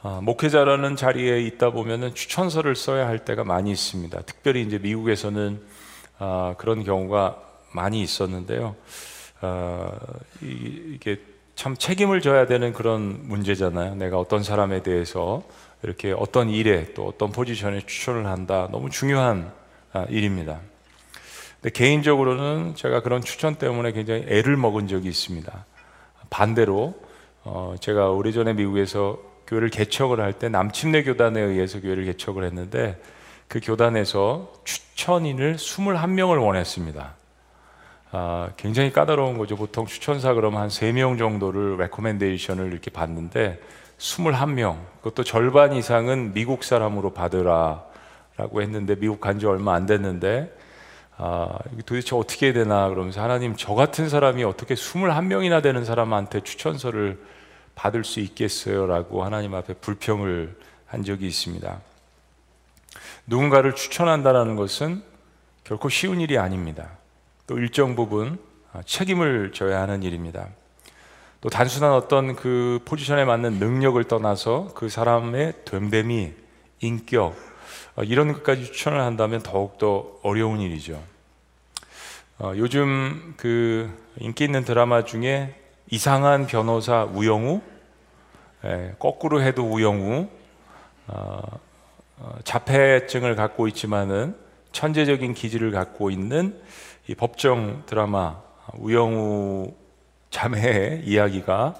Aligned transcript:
어, 0.00 0.20
목회자라는 0.22 0.94
자리에 0.94 1.40
있다 1.42 1.70
보면은 1.70 2.14
추천서를 2.14 2.76
써야 2.76 3.08
할 3.08 3.24
때가 3.24 3.42
많이 3.42 3.72
있습니다. 3.72 4.22
특별히 4.22 4.62
이제 4.62 4.78
미국에서는 4.78 5.60
어, 6.20 6.54
그런 6.56 6.84
경우가 6.84 7.42
많이 7.72 8.00
있었는데요. 8.00 8.76
어, 9.40 9.98
이, 10.40 10.94
이게 10.94 11.20
참 11.56 11.76
책임을 11.76 12.20
져야 12.20 12.46
되는 12.46 12.72
그런 12.72 13.26
문제잖아요. 13.26 13.96
내가 13.96 14.20
어떤 14.20 14.44
사람에 14.44 14.84
대해서 14.84 15.42
이렇게 15.82 16.12
어떤 16.12 16.48
일에 16.48 16.94
또 16.94 17.08
어떤 17.08 17.32
포지션에 17.32 17.80
추천을 17.80 18.26
한다. 18.26 18.68
너무 18.70 18.90
중요한 18.90 19.52
아, 19.92 20.06
일입니다. 20.08 20.60
근데 21.60 21.70
개인적으로는 21.70 22.76
제가 22.76 23.02
그런 23.02 23.20
추천 23.20 23.56
때문에 23.56 23.90
굉장히 23.90 24.24
애를 24.28 24.56
먹은 24.56 24.86
적이 24.86 25.08
있습니다. 25.08 25.66
반대로 26.30 26.94
어, 27.42 27.74
제가 27.80 28.10
오래전에 28.10 28.52
미국에서 28.52 29.27
교회를 29.48 29.70
개척을 29.70 30.20
할 30.20 30.34
때 30.34 30.48
남침례 30.48 31.02
교단에 31.02 31.40
의해서 31.40 31.80
교회를 31.80 32.04
개척을 32.04 32.44
했는데 32.44 33.00
그 33.48 33.60
교단에서 33.62 34.52
추천인을 34.64 35.56
21명을 35.56 36.40
원했습니다. 36.44 37.14
아, 38.10 38.50
굉장히 38.56 38.92
까다로운 38.92 39.38
거죠. 39.38 39.56
보통 39.56 39.86
추천사 39.86 40.34
그러면 40.34 40.60
한 40.60 40.68
3명 40.68 41.18
정도를 41.18 41.78
recommendation을 41.78 42.72
이렇게 42.72 42.90
받는데 42.90 43.60
21명, 43.98 44.76
그것도 44.98 45.24
절반 45.24 45.72
이상은 45.72 46.32
미국 46.34 46.62
사람으로 46.62 47.12
받으라 47.14 47.84
라고 48.36 48.62
했는데 48.62 48.94
미국 48.94 49.20
간 49.20 49.38
지 49.40 49.46
얼마 49.46 49.74
안 49.74 49.86
됐는데 49.86 50.54
아, 51.16 51.58
도대체 51.84 52.14
어떻게 52.14 52.46
해야 52.46 52.52
되나 52.52 52.88
그러면서 52.88 53.22
하나님 53.22 53.56
저 53.56 53.74
같은 53.74 54.08
사람이 54.08 54.44
어떻게 54.44 54.74
21명이나 54.74 55.62
되는 55.62 55.84
사람한테 55.84 56.42
추천서를 56.42 57.18
받을 57.78 58.02
수 58.02 58.18
있겠어요? 58.18 58.88
라고 58.88 59.22
하나님 59.22 59.54
앞에 59.54 59.74
불평을 59.74 60.58
한 60.86 61.04
적이 61.04 61.28
있습니다. 61.28 61.80
누군가를 63.28 63.76
추천한다는 63.76 64.56
것은 64.56 65.00
결코 65.62 65.88
쉬운 65.88 66.20
일이 66.20 66.38
아닙니다. 66.38 66.90
또 67.46 67.56
일정 67.56 67.94
부분 67.94 68.40
책임을 68.84 69.52
져야 69.52 69.80
하는 69.80 70.02
일입니다. 70.02 70.48
또 71.40 71.48
단순한 71.48 71.92
어떤 71.92 72.34
그 72.34 72.80
포지션에 72.84 73.24
맞는 73.24 73.60
능력을 73.60 74.02
떠나서 74.04 74.72
그 74.74 74.88
사람의 74.88 75.64
됨됨이, 75.64 76.34
인격, 76.80 77.36
어, 77.94 78.02
이런 78.02 78.32
것까지 78.32 78.64
추천을 78.64 79.00
한다면 79.00 79.40
더욱더 79.44 80.18
어려운 80.24 80.60
일이죠. 80.60 81.00
어, 82.40 82.52
요즘 82.56 83.34
그 83.36 83.88
인기 84.18 84.44
있는 84.44 84.64
드라마 84.64 85.04
중에 85.04 85.54
이상한 85.90 86.46
변호사 86.46 87.04
우영우, 87.04 87.62
예, 88.64 88.94
거꾸로 88.98 89.40
해도 89.40 89.64
우영우, 89.64 90.28
어, 91.06 91.40
어, 92.18 92.34
자폐증을 92.44 93.36
갖고 93.36 93.66
있지만은 93.68 94.36
천재적인 94.72 95.32
기질을 95.32 95.70
갖고 95.70 96.10
있는 96.10 96.60
이 97.06 97.14
법정 97.14 97.84
드라마 97.86 98.36
우영우 98.74 99.72
자매의 100.30 101.04
이야기가 101.08 101.74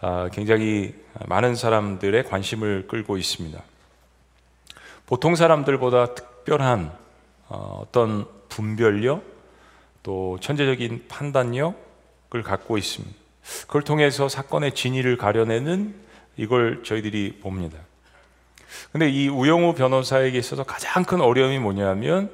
아, 0.00 0.28
굉장히 0.32 0.94
많은 1.26 1.54
사람들의 1.54 2.24
관심을 2.24 2.88
끌고 2.88 3.18
있습니다. 3.18 3.62
보통 5.06 5.36
사람들보다 5.36 6.14
특별한 6.14 6.90
어, 7.50 7.82
어떤 7.82 8.26
분별력 8.48 9.22
또 10.02 10.38
천재적인 10.40 11.06
판단력을 11.06 12.42
갖고 12.42 12.76
있습니다. 12.76 13.23
그걸 13.62 13.82
통해서 13.82 14.28
사건의 14.28 14.72
진위를 14.72 15.16
가려내는 15.16 15.94
이걸 16.36 16.82
저희들이 16.82 17.38
봅니다. 17.40 17.78
근데 18.92 19.08
이 19.08 19.28
우영우 19.28 19.74
변호사에게 19.74 20.38
있어서 20.38 20.64
가장 20.64 21.04
큰 21.04 21.20
어려움이 21.20 21.58
뭐냐면 21.58 22.30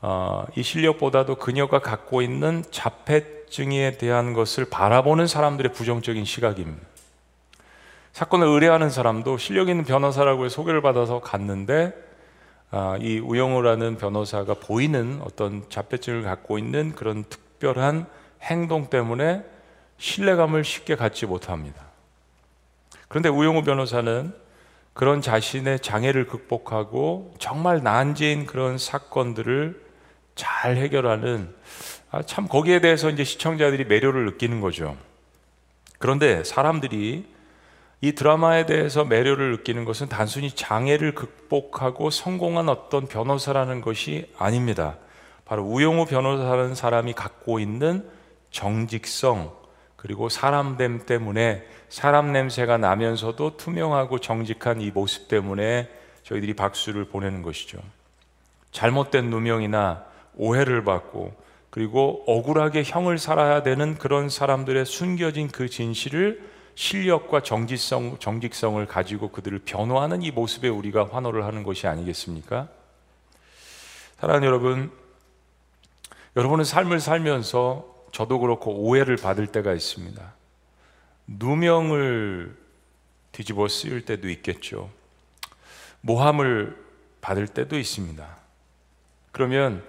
어, 0.00 0.44
이 0.56 0.62
실력보다도 0.62 1.36
그녀가 1.36 1.80
갖고 1.80 2.22
있는 2.22 2.62
자폐증에 2.70 3.98
대한 3.98 4.32
것을 4.32 4.66
바라보는 4.66 5.26
사람들의 5.26 5.72
부정적인 5.72 6.24
시각입니다. 6.24 6.86
사건을 8.12 8.46
의뢰하는 8.46 8.88
사람도 8.88 9.36
실력 9.36 9.68
있는 9.68 9.84
변호사라고 9.84 10.48
소개를 10.48 10.80
받아서 10.80 11.20
갔는데 11.20 11.92
아, 12.70 12.96
이 13.00 13.18
우영우라는 13.18 13.96
변호사가 13.96 14.54
보이는 14.54 15.20
어떤 15.22 15.68
자폐증을 15.68 16.22
갖고 16.22 16.58
있는 16.58 16.94
그런 16.94 17.24
특별한 17.24 18.06
행동 18.42 18.90
때문에 18.90 19.44
신뢰감을 19.98 20.64
쉽게 20.64 20.96
갖지 20.96 21.26
못합니다. 21.26 21.82
그런데 23.08 23.28
우영우 23.28 23.62
변호사는 23.62 24.32
그런 24.92 25.20
자신의 25.20 25.80
장애를 25.80 26.26
극복하고 26.26 27.34
정말 27.38 27.82
난제인 27.82 28.46
그런 28.46 28.78
사건들을 28.78 29.84
잘 30.34 30.76
해결하는 30.76 31.54
아, 32.10 32.22
참 32.22 32.48
거기에 32.48 32.80
대해서 32.80 33.10
이제 33.10 33.24
시청자들이 33.24 33.84
매료를 33.84 34.24
느끼는 34.26 34.60
거죠. 34.60 34.96
그런데 35.98 36.44
사람들이 36.44 37.26
이 38.02 38.12
드라마에 38.12 38.66
대해서 38.66 39.04
매료를 39.04 39.52
느끼는 39.52 39.84
것은 39.84 40.08
단순히 40.08 40.50
장애를 40.50 41.14
극복하고 41.14 42.10
성공한 42.10 42.68
어떤 42.68 43.06
변호사라는 43.06 43.80
것이 43.80 44.30
아닙니다. 44.38 44.96
바로 45.44 45.62
우영우 45.64 46.06
변호사라는 46.06 46.74
사람이 46.74 47.14
갖고 47.14 47.58
있는 47.58 48.08
정직성 48.50 49.54
그리고 49.96 50.28
사람됨 50.28 51.06
때문에 51.06 51.66
사람 51.88 52.32
냄새가 52.32 52.78
나면서도 52.78 53.56
투명하고 53.56 54.20
정직한 54.20 54.80
이 54.80 54.90
모습 54.90 55.28
때문에 55.28 55.88
저희들이 56.22 56.54
박수를 56.54 57.06
보내는 57.06 57.42
것이죠. 57.42 57.78
잘못된 58.72 59.30
누명이나 59.30 60.04
오해를 60.34 60.84
받고 60.84 61.34
그리고 61.70 62.24
억울하게 62.26 62.82
형을 62.84 63.18
살아야 63.18 63.62
되는 63.62 63.96
그런 63.96 64.28
사람들의 64.28 64.84
숨겨진 64.86 65.48
그 65.48 65.68
진실을 65.68 66.42
실력과 66.74 67.42
정직성, 67.42 68.18
정직성을 68.18 68.84
가지고 68.86 69.30
그들을 69.30 69.60
변호하는 69.64 70.22
이 70.22 70.30
모습에 70.30 70.68
우리가 70.68 71.08
환호를 71.10 71.44
하는 71.44 71.62
것이 71.62 71.86
아니겠습니까? 71.86 72.68
사랑하는 74.20 74.46
여러분, 74.46 74.90
여러분은 76.36 76.64
삶을 76.64 77.00
살면서 77.00 77.95
저도 78.16 78.38
그렇고 78.38 78.72
오해를 78.72 79.16
받을 79.16 79.46
때가 79.46 79.74
있습니다. 79.74 80.32
누명을 81.26 82.56
뒤집어 83.30 83.68
쓰일 83.68 84.06
때도 84.06 84.30
있겠죠. 84.30 84.90
모함을 86.00 86.82
받을 87.20 87.46
때도 87.46 87.78
있습니다. 87.78 88.26
그러면 89.32 89.84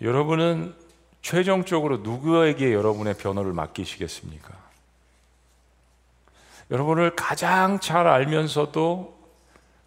여러분은 0.00 0.74
최종적으로 1.20 1.98
누구에게 1.98 2.72
여러분의 2.72 3.12
변호를 3.18 3.52
맡기시겠습니까? 3.52 4.54
여러분을 6.70 7.14
가장 7.14 7.78
잘 7.78 8.06
알면서도 8.06 9.14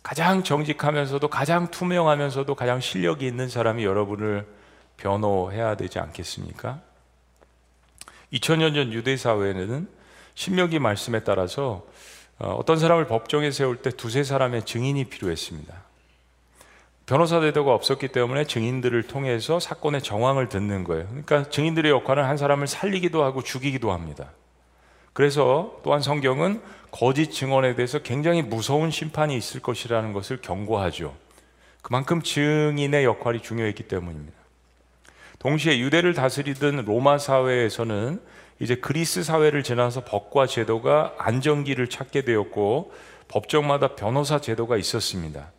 가장 0.03 0.43
정직하면서도 0.43 1.27
가장 1.27 1.71
투명하면서도 1.71 2.53
가장 2.53 2.79
실력이 2.79 3.25
있는 3.25 3.49
사람이 3.49 3.83
여러분을 3.83 4.45
변호해야 4.97 5.73
되지 5.73 5.97
않겠습니까? 5.97 6.87
2000년 8.33 8.75
전 8.75 8.93
유대 8.93 9.17
사회에는 9.17 9.87
신명기 10.35 10.79
말씀에 10.79 11.23
따라서 11.23 11.85
어, 12.37 12.55
어떤 12.57 12.77
사람을 12.77 13.07
법정에 13.07 13.51
세울 13.51 13.77
때 13.77 13.89
두세 13.89 14.23
사람의 14.23 14.65
증인이 14.65 15.05
필요했습니다. 15.05 15.73
변호사 17.05 17.41
제도가 17.41 17.73
없었기 17.73 18.09
때문에 18.09 18.45
증인들을 18.45 19.03
통해서 19.03 19.59
사건의 19.59 20.01
정황을 20.01 20.47
듣는 20.47 20.83
거예요. 20.83 21.07
그러니까 21.07 21.49
증인들의 21.49 21.91
역할은 21.91 22.23
한 22.23 22.37
사람을 22.37 22.67
살리기도 22.67 23.23
하고 23.23 23.41
죽이기도 23.41 23.91
합니다. 23.91 24.31
그래서 25.13 25.79
또한 25.83 26.01
성경은 26.01 26.61
거짓 26.91 27.31
증언에 27.31 27.75
대해서 27.75 27.99
굉장히 27.99 28.41
무서운 28.41 28.91
심판이 28.91 29.35
있을 29.35 29.59
것이라는 29.59 30.13
것을 30.13 30.39
경고하죠. 30.41 31.15
그만큼 31.81 32.21
증인의 32.21 33.03
역할이 33.05 33.41
중요했기 33.41 33.83
때문입니다. 33.83 34.38
동시에 35.39 35.79
유대를 35.79 36.13
다스리던 36.13 36.85
로마 36.85 37.17
사회에서는 37.17 38.21
이제 38.59 38.75
그리스 38.75 39.23
사회를 39.23 39.63
지나서 39.63 40.03
법과 40.03 40.47
제도가 40.47 41.15
안정기를 41.17 41.87
찾게 41.87 42.23
되었고 42.23 42.93
법정마다 43.29 43.95
변호사 43.95 44.39
제도가 44.39 44.75
있었습니다. 44.77 45.51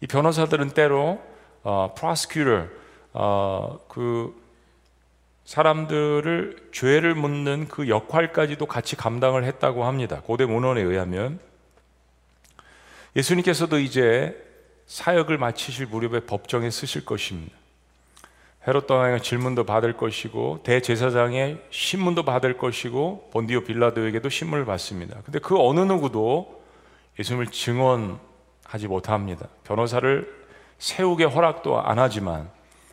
이 0.00 0.06
변호사들은 0.06 0.70
때로 0.70 1.20
어, 1.64 1.94
prosecutor 1.96 2.68
어, 3.12 3.80
그 3.88 4.40
사람들을 5.44 6.70
죄를 6.72 7.14
묻는 7.14 7.66
그 7.68 7.88
역할까지도 7.88 8.66
같이 8.66 8.94
감당을 8.94 9.44
했다고 9.44 9.84
합니다. 9.84 10.22
고대 10.24 10.46
문헌에 10.46 10.80
의하면 10.80 11.40
예수님께서도 13.16 13.80
이제 13.80 14.36
사역을 14.86 15.38
마치실 15.38 15.86
무렵에 15.86 16.20
법정에 16.20 16.70
쓰실 16.70 17.04
것입니다. 17.04 17.61
헤롯 18.66 18.88
왕의 18.88 19.22
질문도 19.22 19.64
받을 19.64 19.96
것이고 19.96 20.60
대제사장의 20.62 21.58
신문도 21.70 22.24
받을 22.24 22.56
것이고 22.56 23.30
본디오 23.32 23.62
빌라도에게도 23.62 24.28
신문을 24.28 24.64
받습니다. 24.64 25.20
근데 25.24 25.40
그 25.40 25.56
어느 25.58 25.80
누구도 25.80 26.62
예수님을 27.18 27.48
증언하지 27.48 28.86
못합니다. 28.88 29.48
변호사를 29.64 30.42
세우게 30.78 31.24
허락도 31.24 31.80
안 31.80 31.98
하지만 31.98 32.50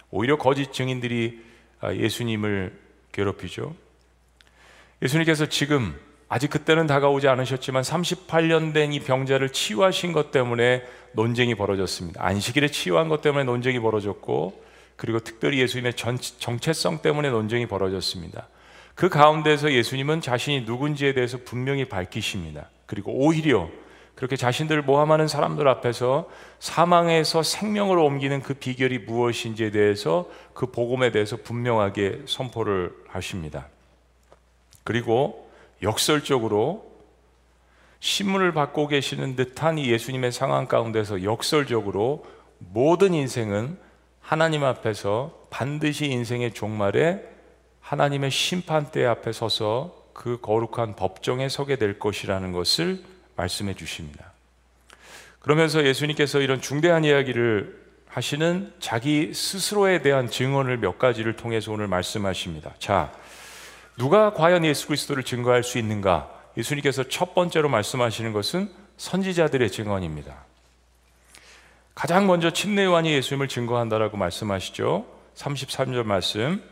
오히려 0.09 0.37
거짓 0.37 0.73
증인들이 0.73 1.43
아, 1.81 1.93
예수님을 1.93 2.77
괴롭히죠. 3.11 3.73
예수님께서 5.01 5.45
지금 5.45 5.95
아직 6.27 6.49
그때는 6.49 6.87
다가오지 6.87 7.27
않으셨지만 7.27 7.83
38년 7.83 8.73
된 8.73 8.91
이 8.91 8.99
병자를 8.99 9.49
치유하신 9.49 10.13
것 10.13 10.31
때문에 10.31 10.83
논쟁이 11.13 11.55
벌어졌습니다. 11.55 12.23
안식일에 12.23 12.67
치유한 12.67 13.07
것 13.07 13.21
때문에 13.21 13.43
논쟁이 13.45 13.79
벌어졌고 13.79 14.68
그리고 14.99 15.19
특별히 15.19 15.59
예수님의 15.59 15.93
정체성 15.93 17.01
때문에 17.01 17.29
논쟁이 17.29 17.67
벌어졌습니다. 17.67 18.49
그 18.95 19.07
가운데서 19.07 19.71
예수님은 19.71 20.19
자신이 20.19 20.65
누군지에 20.65 21.13
대해서 21.13 21.37
분명히 21.45 21.85
밝히십니다. 21.85 22.69
그리고 22.85 23.13
오히려 23.13 23.69
그렇게 24.15 24.35
자신들을 24.35 24.81
모함하는 24.81 25.29
사람들 25.29 25.69
앞에서 25.69 26.29
사망에서 26.59 27.43
생명으로 27.43 28.05
옮기는 28.05 28.41
그 28.41 28.53
비결이 28.53 28.99
무엇인지에 28.99 29.71
대해서 29.71 30.29
그 30.53 30.65
복음에 30.65 31.11
대해서 31.11 31.37
분명하게 31.37 32.23
선포를 32.25 32.93
하십니다. 33.07 33.69
그리고 34.83 35.49
역설적으로 35.81 36.91
신문을 38.01 38.51
받고 38.51 38.87
계시는 38.87 39.37
듯한 39.37 39.77
이 39.77 39.89
예수님의 39.89 40.33
상황 40.33 40.67
가운데서 40.67 41.23
역설적으로 41.23 42.25
모든 42.57 43.13
인생은 43.13 43.77
하나님 44.29 44.63
앞에서 44.63 45.47
반드시 45.49 46.05
인생의 46.05 46.53
종말에 46.53 47.19
하나님의 47.81 48.29
심판대 48.29 49.03
앞에 49.03 49.31
서서 49.31 50.11
그 50.13 50.39
거룩한 50.39 50.95
법정에 50.95 51.49
서게 51.49 51.77
될 51.77 51.97
것이라는 51.97 52.51
것을 52.51 53.01
말씀해 53.35 53.73
주십니다. 53.73 54.31
그러면서 55.39 55.83
예수님께서 55.83 56.41
이런 56.41 56.61
중대한 56.61 57.05
이야기를 57.05 57.75
하시는 58.07 58.71
자기 58.79 59.33
스스로에 59.33 60.03
대한 60.03 60.29
증언을 60.29 60.77
몇 60.77 60.99
가지를 60.99 61.35
통해서 61.35 61.71
오늘 61.71 61.87
말씀하십니다. 61.87 62.75
자, 62.77 63.11
누가 63.97 64.35
과연 64.35 64.63
예수 64.63 64.85
그리스도를 64.85 65.23
증거할 65.23 65.63
수 65.63 65.79
있는가? 65.79 66.29
예수님께서 66.55 67.05
첫 67.05 67.33
번째로 67.33 67.67
말씀하시는 67.67 68.31
것은 68.31 68.69
선지자들의 68.97 69.71
증언입니다. 69.71 70.48
가장 71.99 72.27
먼저 72.27 72.49
침례 72.49 72.85
요한이 72.85 73.11
예수님을 73.11 73.49
증거한다라고 73.49 74.15
말씀하시죠. 74.15 75.05
33절 75.35 76.03
말씀. 76.03 76.63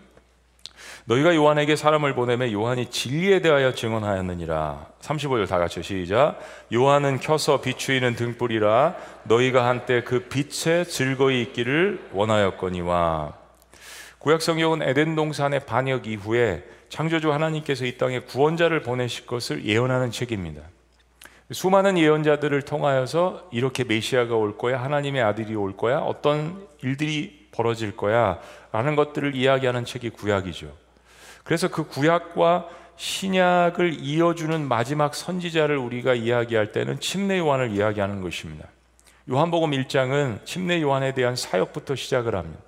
너희가 1.03 1.35
요한에게 1.35 1.75
사람을 1.75 2.15
보내매 2.15 2.53
요한이 2.53 2.89
진리에 2.91 3.41
대하여 3.41 3.74
증언하였느니라. 3.74 4.88
35절 5.01 5.50
다 5.50 5.57
같이 5.57 5.83
시작. 5.83 6.39
요한은 6.71 7.19
켜서 7.19 7.59
비추이는 7.59 8.15
등불이라 8.15 8.95
너희가 9.25 9.68
한때 9.68 10.01
그 10.01 10.29
빛에 10.29 10.85
즐거이 10.85 11.41
있기를 11.41 12.07
원하였거니와. 12.13 13.33
구약 14.19 14.41
성경은 14.41 14.81
에덴 14.81 15.15
동산의 15.15 15.65
반역 15.65 16.07
이후에 16.07 16.63
창조주 16.88 17.33
하나님께서 17.33 17.83
이 17.83 17.97
땅에 17.97 18.19
구원자를 18.19 18.81
보내실 18.81 19.25
것을 19.25 19.65
예언하는 19.65 20.09
책입니다. 20.09 20.62
수많은 21.52 21.98
예언자들을 21.98 22.64
통하여서 22.64 23.50
이렇게 23.52 23.84
메시아가 23.86 24.36
올 24.36 24.58
거야, 24.58 24.82
하나님의 24.82 25.22
아들이 25.22 25.56
올 25.56 25.78
거야, 25.78 26.00
어떤 26.00 26.68
일들이 26.84 27.48
벌어질 27.52 27.96
거야 27.96 28.40
라는 28.72 28.96
것들을 28.96 29.34
이야기하는 29.36 29.86
책이 29.86 30.12
구약이죠. 30.12 30.72
그래서 31.44 31.70
그 31.70 31.88
구약과 31.88 32.68
신약을 32.98 33.98
이어주는 34.02 34.68
마지막 34.68 35.16
선지자를 35.16 35.78
우리가 35.78 36.16
이야기할 36.16 36.72
때는 36.72 37.00
침례 37.00 37.38
요한을 37.38 37.72
이야기하는 37.72 38.22
것입니다. 38.22 38.68
요한복음 39.30 39.72
1장은 39.72 40.46
침례 40.46 40.82
요한에 40.82 41.14
대한 41.14 41.36
사역부터 41.36 41.96
시작을 41.96 42.36
합니다. 42.36 42.60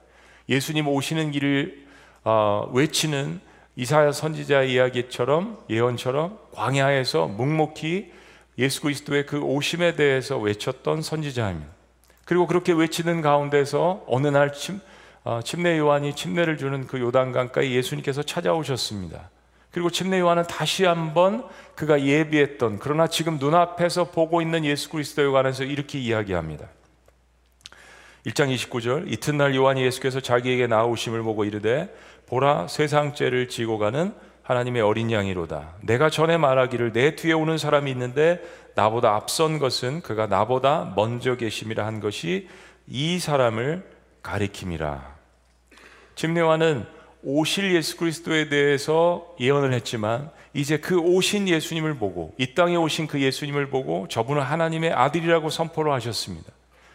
예수님 0.48 0.88
오시는 0.88 1.32
길을 1.32 1.88
어, 2.24 2.70
외치는 2.74 3.42
이사야 3.76 4.12
선지자 4.12 4.64
이야기처럼 4.64 5.58
예언처럼 5.70 6.38
광야에서 6.54 7.28
묵묵히 7.28 8.12
예수 8.60 8.82
그리스도의 8.82 9.26
그 9.26 9.40
오심에 9.40 9.96
대해서 9.96 10.38
외쳤던 10.38 11.02
선지자입니다. 11.02 11.72
그리고 12.26 12.46
그렇게 12.46 12.74
외치는 12.74 13.22
가운데서 13.22 14.04
어느 14.06 14.28
날 14.28 14.54
침, 14.54 14.82
어, 15.24 15.40
침례 15.44 15.78
요한이 15.80 16.16
침례를 16.16 16.58
주는 16.58 16.86
그 16.86 17.00
요단강가에 17.00 17.72
예수님께서 17.72 18.22
찾아오셨습니다. 18.22 19.30
그리고 19.72 19.90
침례 19.90 20.20
요한은 20.20 20.44
다시 20.44 20.86
한번 20.86 21.48
그가 21.76 22.02
예비했던 22.02 22.80
그러나 22.80 23.08
지금 23.08 23.38
눈앞에서 23.40 24.12
보고 24.12 24.42
있는 24.42 24.66
예수 24.66 24.90
그리스도에 24.90 25.28
관해서 25.28 25.64
이렇게 25.64 25.98
이야기합니다. 25.98 26.68
1장 28.26 28.54
29절 28.54 29.12
이튿날 29.12 29.56
요한이 29.56 29.82
예수께서 29.84 30.20
자기에게 30.20 30.68
나오심을 30.68 31.24
보고 31.24 31.46
이르되 31.46 31.96
보라 32.28 32.68
세상죄를 32.68 33.48
지고 33.48 33.78
가는 33.78 34.14
하나님의 34.50 34.82
어린 34.82 35.12
양이로다. 35.12 35.76
내가 35.82 36.10
전에 36.10 36.38
말하기를 36.38 36.92
내 36.92 37.16
뒤에 37.16 37.34
오는 37.34 37.60
사람이 37.60 37.92
있는데 37.92 38.42
나보다 38.74 39.14
앞선 39.14 39.60
것은 39.60 40.02
그가 40.02 40.26
나보다 40.26 40.92
먼저 40.96 41.38
계심이라 41.38 41.86
한 41.86 42.00
것이 42.00 42.48
이 42.88 43.20
사람을 43.20 43.88
가리킴이라. 44.24 45.16
침례와는 46.16 46.84
오실 47.22 47.76
예수 47.76 47.98
그리스도에 47.98 48.50
대해서 48.50 49.36
예언을 49.40 49.72
했지만 49.74 50.32
이제 50.56 50.78
그 50.78 50.98
오신 50.98 51.48
예수님을 51.48 52.00
보고 52.00 52.34
이 52.40 52.56
땅에 52.56 52.76
오신 52.76 53.06
그 53.06 53.22
예수님을 53.22 53.70
보고 53.70 54.08
저분은 54.08 54.42
하나님의 54.42 54.94
아들이라고 54.94 55.52
선포를 55.52 55.92
하셨습니다. 55.94 56.52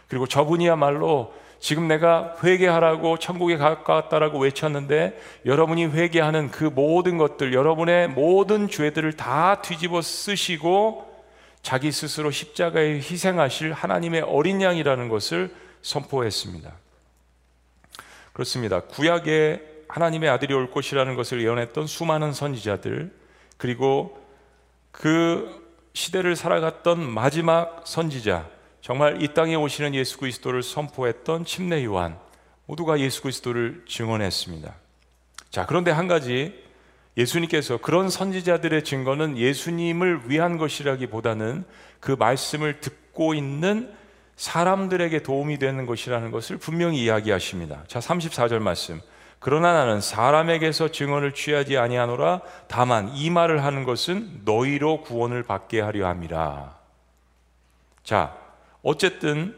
그리고 0.08 0.26
저분이야말로 0.26 1.32
지금 1.64 1.88
내가 1.88 2.36
회개하라고 2.44 3.18
천국에 3.18 3.56
가까웠다라고 3.56 4.38
외쳤는데 4.38 5.18
여러분이 5.46 5.86
회개하는 5.86 6.50
그 6.50 6.64
모든 6.64 7.16
것들 7.16 7.54
여러분의 7.54 8.08
모든 8.08 8.68
죄들을 8.68 9.14
다 9.14 9.62
뒤집어 9.62 10.02
쓰시고 10.02 11.24
자기 11.62 11.90
스스로 11.90 12.30
십자가에 12.30 12.96
희생하실 12.96 13.72
하나님의 13.72 14.20
어린 14.20 14.60
양이라는 14.60 15.08
것을 15.08 15.54
선포했습니다. 15.80 16.70
그렇습니다. 18.34 18.80
구약에 18.80 19.62
하나님의 19.88 20.28
아들이 20.28 20.52
올 20.52 20.70
것이라는 20.70 21.14
것을 21.14 21.40
예언했던 21.40 21.86
수많은 21.86 22.34
선지자들 22.34 23.10
그리고 23.56 24.22
그 24.90 25.66
시대를 25.94 26.36
살아갔던 26.36 27.00
마지막 27.00 27.84
선지자 27.86 28.53
정말 28.84 29.22
이 29.22 29.28
땅에 29.32 29.54
오시는 29.54 29.94
예수 29.94 30.18
그리스도를 30.18 30.62
선포했던 30.62 31.46
침례 31.46 31.82
요한 31.86 32.18
모두가 32.66 33.00
예수 33.00 33.22
그리스도를 33.22 33.82
증언했습니다. 33.88 34.74
자, 35.48 35.64
그런데 35.64 35.90
한 35.90 36.06
가지 36.06 36.62
예수님께서 37.16 37.78
그런 37.78 38.10
선지자들의 38.10 38.84
증거는 38.84 39.38
예수님을 39.38 40.28
위한 40.28 40.58
것이라기보다는 40.58 41.64
그 41.98 42.12
말씀을 42.12 42.80
듣고 42.80 43.32
있는 43.32 43.90
사람들에게 44.36 45.22
도움이 45.22 45.58
되는 45.58 45.86
것이라는 45.86 46.30
것을 46.30 46.58
분명히 46.58 47.04
이야기하십니다. 47.04 47.84
자, 47.86 48.00
34절 48.00 48.58
말씀. 48.58 49.00
그러나 49.38 49.72
나는 49.72 50.02
사람에게서 50.02 50.90
증언을 50.90 51.32
취하지 51.32 51.78
아니하노라 51.78 52.42
다만 52.68 53.16
이 53.16 53.30
말을 53.30 53.64
하는 53.64 53.84
것은 53.84 54.42
너희로 54.44 55.00
구원을 55.00 55.42
받게 55.42 55.80
하려 55.80 56.06
함이라. 56.06 56.76
자, 58.02 58.43
어쨌든 58.84 59.56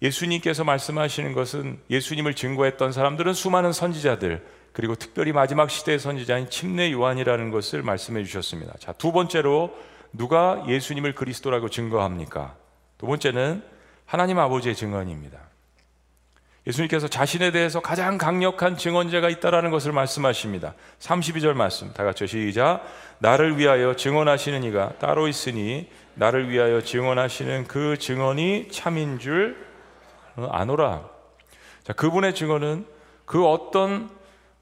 예수님께서 0.00 0.64
말씀하시는 0.64 1.32
것은 1.32 1.80
예수님을 1.90 2.34
증거했던 2.34 2.92
사람들은 2.92 3.34
수많은 3.34 3.72
선지자들 3.72 4.46
그리고 4.72 4.94
특별히 4.94 5.32
마지막 5.32 5.70
시대의 5.70 5.98
선지자인 5.98 6.48
침례 6.50 6.92
요한이라는 6.92 7.50
것을 7.50 7.82
말씀해 7.82 8.22
주셨습니다. 8.24 8.74
자, 8.78 8.92
두 8.92 9.12
번째로 9.12 9.76
누가 10.12 10.62
예수님을 10.68 11.14
그리스도라고 11.14 11.68
증거합니까? 11.68 12.56
두 12.96 13.06
번째는 13.06 13.62
하나님 14.06 14.38
아버지의 14.38 14.74
증언입니다. 14.74 15.38
예수님께서 16.66 17.08
자신에 17.08 17.50
대해서 17.50 17.80
가장 17.80 18.18
강력한 18.18 18.76
증언자가 18.76 19.30
있다라는 19.30 19.70
것을 19.70 19.92
말씀하십니다. 19.92 20.74
32절 21.00 21.54
말씀 21.54 21.92
다 21.94 22.04
같이 22.04 22.26
시작. 22.26 22.84
나를 23.20 23.58
위하여 23.58 23.96
증언하시는 23.96 24.62
이가 24.64 24.98
따로 24.98 25.28
있으니 25.28 25.88
나를 26.18 26.50
위하여 26.50 26.80
증언하시는 26.80 27.68
그 27.68 27.96
증언이 27.96 28.68
참인 28.72 29.20
줄 29.20 29.56
아노라. 30.36 31.08
자, 31.84 31.92
그분의 31.92 32.34
증언은 32.34 32.86
그 33.24 33.46
어떤 33.46 34.10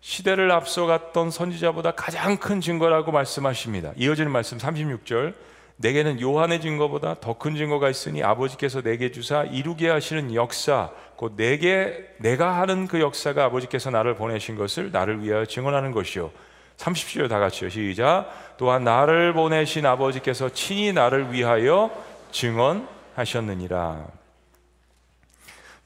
시대를 0.01 0.53
앞서갔던 0.53 1.31
선지자보다 1.31 1.93
가장 1.93 2.37
큰 2.37 2.61
증거라고 2.61 3.11
말씀하십니다. 3.11 3.93
이어지는 3.97 4.31
말씀 4.31 4.59
36절. 4.59 5.35
내게는 5.79 6.21
요한의 6.21 6.61
증거보다 6.61 7.17
더 7.21 7.35
큰 7.35 7.55
증거가 7.55 7.91
있으니 7.91 8.23
아버지께서 8.23 8.81
내게 8.81 9.11
주사 9.11 9.43
이루게 9.45 9.91
하시는 9.91 10.35
역사 10.35 10.91
곧 11.17 11.35
내게 11.37 12.07
내가 12.19 12.59
하는 12.61 12.87
그 12.87 13.01
역사가 13.01 13.45
아버지께서 13.45 13.91
나를 13.91 14.15
보내신 14.15 14.57
것을 14.57 14.91
나를 14.91 15.23
위하여 15.23 15.45
증언하는 15.45 15.93
것이요 15.93 16.31
30절 16.77 17.29
다 17.29 17.39
같이요 17.39 17.71
시작 17.71 18.55
또한 18.59 18.85
나를 18.85 19.33
보내신 19.33 19.87
아버지께서 19.87 20.51
친히 20.51 20.93
나를 20.93 21.33
위하여 21.33 21.91
증언하시느니라 22.33 22.97
하셨느니라. 23.17 24.07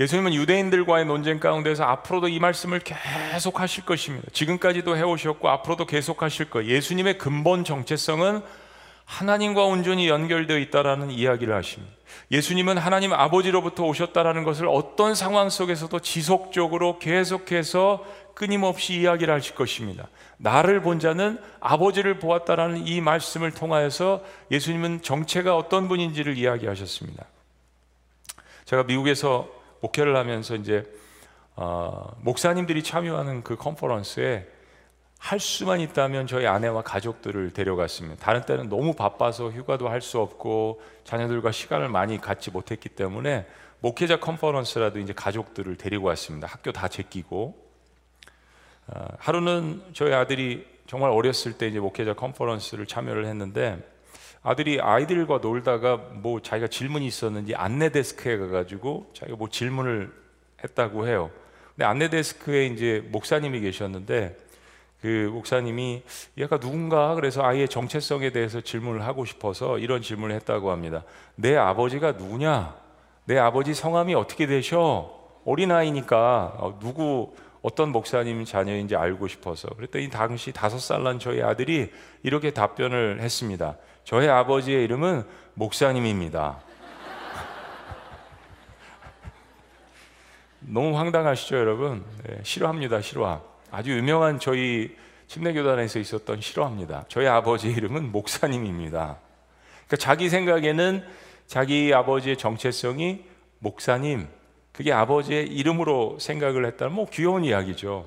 예수님은 0.01 0.35
유대인들과의 0.35 1.05
논쟁 1.05 1.39
가운데서 1.39 1.85
앞으로도 1.85 2.29
이 2.29 2.39
말씀을 2.41 2.81
계속 2.81 3.61
하실 3.61 3.85
것입니다. 3.85 4.29
지금까지도 4.33 4.97
해오셨고 4.97 5.49
앞으로도 5.49 5.87
계속 5.87 6.23
하실 6.23 6.49
거예요. 6.49 6.71
예수님의 6.71 7.19
근본 7.19 7.65
정체성은 7.65 8.43
하나님과 9.11 9.65
온전히 9.65 10.09
연결되어 10.09 10.57
있다라는 10.59 11.11
이야기를 11.11 11.53
하십니다. 11.53 11.93
예수님은 12.31 12.79
하나님 12.79 13.13
아버지로부터 13.13 13.83
오셨다라는 13.85 14.45
것을 14.45 14.69
어떤 14.69 15.17
상황 15.17 15.51
속에서도 15.51 15.99
지속적으로 15.99 17.01
계속해서 17.01 18.05
끊임없이 18.35 19.01
이야기를 19.01 19.35
하실 19.35 19.57
것입니다. 19.57 20.07
나를 20.39 20.81
본 20.81 21.01
자는 21.01 21.41
아버지를 21.59 22.21
보았다라는 22.21 22.87
이 22.87 23.01
말씀을 23.01 23.51
통하여서 23.51 24.23
예수님은 24.53 25.03
정체가 25.03 25.57
어떤 25.57 25.89
분인지를 25.89 26.39
이야기하셨습니다. 26.39 27.27
제가 28.65 28.85
미국에서 28.85 29.49
목회를 29.81 30.17
하면서 30.17 30.55
이제 30.55 30.85
어, 31.57 32.17
목사님들이 32.21 32.85
참여하는 32.85 33.43
그 33.43 33.57
컨퍼런스에 33.57 34.47
할 35.21 35.39
수만 35.39 35.81
있다면 35.81 36.27
저희 36.27 36.47
아내와 36.47 36.83
가족들을 36.83 37.53
데려갔습니다. 37.53 38.25
다른 38.25 38.41
때는 38.47 38.71
너무 38.71 38.95
바빠서 38.95 39.51
휴가도 39.51 39.89
할 39.89 40.01
수 40.01 40.19
없고 40.19 40.81
자녀들과 41.05 41.53
시간을 41.53 41.91
많이 41.91 42.19
갖지 42.19 42.51
못했기 42.51 42.89
때문에 42.89 43.47
목회자 43.81 44.19
컨퍼런스라도 44.19 44.99
이제 44.99 45.13
가족들을 45.13 45.77
데리고 45.77 46.07
왔습니다. 46.09 46.49
학교 46.49 46.73
다 46.73 46.89
제끼고 46.89 47.55
어, 48.87 49.05
하루는 49.19 49.83
저희 49.93 50.15
아들이 50.15 50.67
정말 50.87 51.11
어렸을 51.11 51.53
때 51.53 51.69
이제 51.69 51.79
목회자 51.79 52.15
컨퍼런스를 52.15 52.87
참여를 52.87 53.27
했는데 53.27 53.79
아들이 54.43 54.81
아이들과 54.81 55.39
놀다가 55.43 55.99
뭐 55.99 56.41
자기가 56.41 56.69
질문이 56.69 57.07
있었는지 57.07 57.55
안내 57.55 57.91
데스크에 57.91 58.39
가가지고 58.39 59.11
자기가 59.13 59.37
뭐 59.37 59.51
질문을 59.51 60.11
했다고 60.65 61.07
해요. 61.07 61.31
근데 61.77 61.85
안내 61.85 62.09
데스크에 62.09 62.67
이제 62.67 63.07
목사님이 63.13 63.61
계셨는데 63.61 64.49
그 65.01 65.31
목사님이 65.33 66.03
얘가 66.37 66.59
누군가 66.59 67.15
그래서 67.15 67.43
아이의 67.43 67.69
정체성에 67.69 68.31
대해서 68.31 68.61
질문을 68.61 69.07
하고 69.07 69.25
싶어서 69.25 69.79
이런 69.79 70.03
질문을 70.03 70.35
했다고 70.37 70.71
합니다. 70.71 71.05
내 71.37 71.57
아버지가 71.57 72.13
누구냐? 72.13 72.75
내 73.25 73.39
아버지 73.39 73.75
성함이 73.75 74.15
어떻게 74.15 74.47
되셔? 74.47 75.19
어린아이니까 75.45 76.55
어, 76.59 76.79
누구 76.81 77.35
어떤 77.63 77.91
목사님 77.91 78.45
자녀인지 78.45 78.97
알고 78.97 79.29
싶어서 79.29 79.69
그랬더니 79.69 80.11
당시 80.11 80.53
다섯 80.53 80.79
살 80.79 81.03
난 81.03 81.19
저희 81.19 81.43
아들이 81.43 81.91
이렇게 82.23 82.51
답변을 82.51 83.21
했습니다. 83.21 83.77
저의 84.05 84.29
아버지의 84.29 84.85
이름은 84.85 85.25
목사님입니다. 85.55 86.61
너무 90.61 90.99
황당하시죠, 90.99 91.57
여러분? 91.57 92.05
네, 92.27 92.41
싫어합니다, 92.43 93.01
싫어. 93.01 93.50
아주 93.71 93.93
유명한 93.97 94.41
저희 94.41 94.97
침례교단에서 95.29 95.99
있었던 96.01 96.41
싫어합니다. 96.41 97.05
저희 97.09 97.27
아버지 97.27 97.69
이름은 97.71 98.11
목사님입니다. 98.11 99.19
그러니까 99.87 99.97
자기 99.97 100.29
생각에는 100.29 101.05
자기 101.47 101.93
아버지의 101.95 102.37
정체성이 102.37 103.25
목사님, 103.61 104.29
그게 104.73 104.93
아버지의 104.93 105.47
이름으로 105.49 106.19
생각을 106.19 106.65
했다면 106.67 106.95
뭐 106.95 107.07
귀여운 107.11 107.45
이야기죠. 107.45 108.07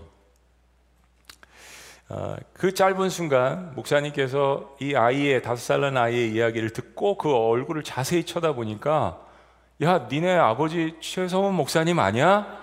어, 2.10 2.36
그 2.54 2.74
짧은 2.74 3.10
순간 3.10 3.74
목사님께서 3.76 4.76
이 4.82 4.96
아이의 4.96 5.42
다섯 5.42 5.64
살 5.64 5.82
난 5.82 5.96
아이의 5.98 6.34
이야기를 6.34 6.72
듣고 6.72 7.18
그 7.18 7.34
얼굴을 7.34 7.84
자세히 7.84 8.24
쳐다보니까 8.26 9.20
야 9.82 10.08
니네 10.12 10.36
아버지 10.36 10.96
최성훈 11.00 11.56
목사님 11.56 12.00
아니야? 12.00 12.62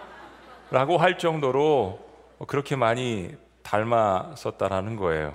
라고 0.70 0.98
할 0.98 1.18
정도로 1.18 2.09
그렇게 2.46 2.76
많이 2.76 3.34
닮았었다라는 3.62 4.96
거예요. 4.96 5.34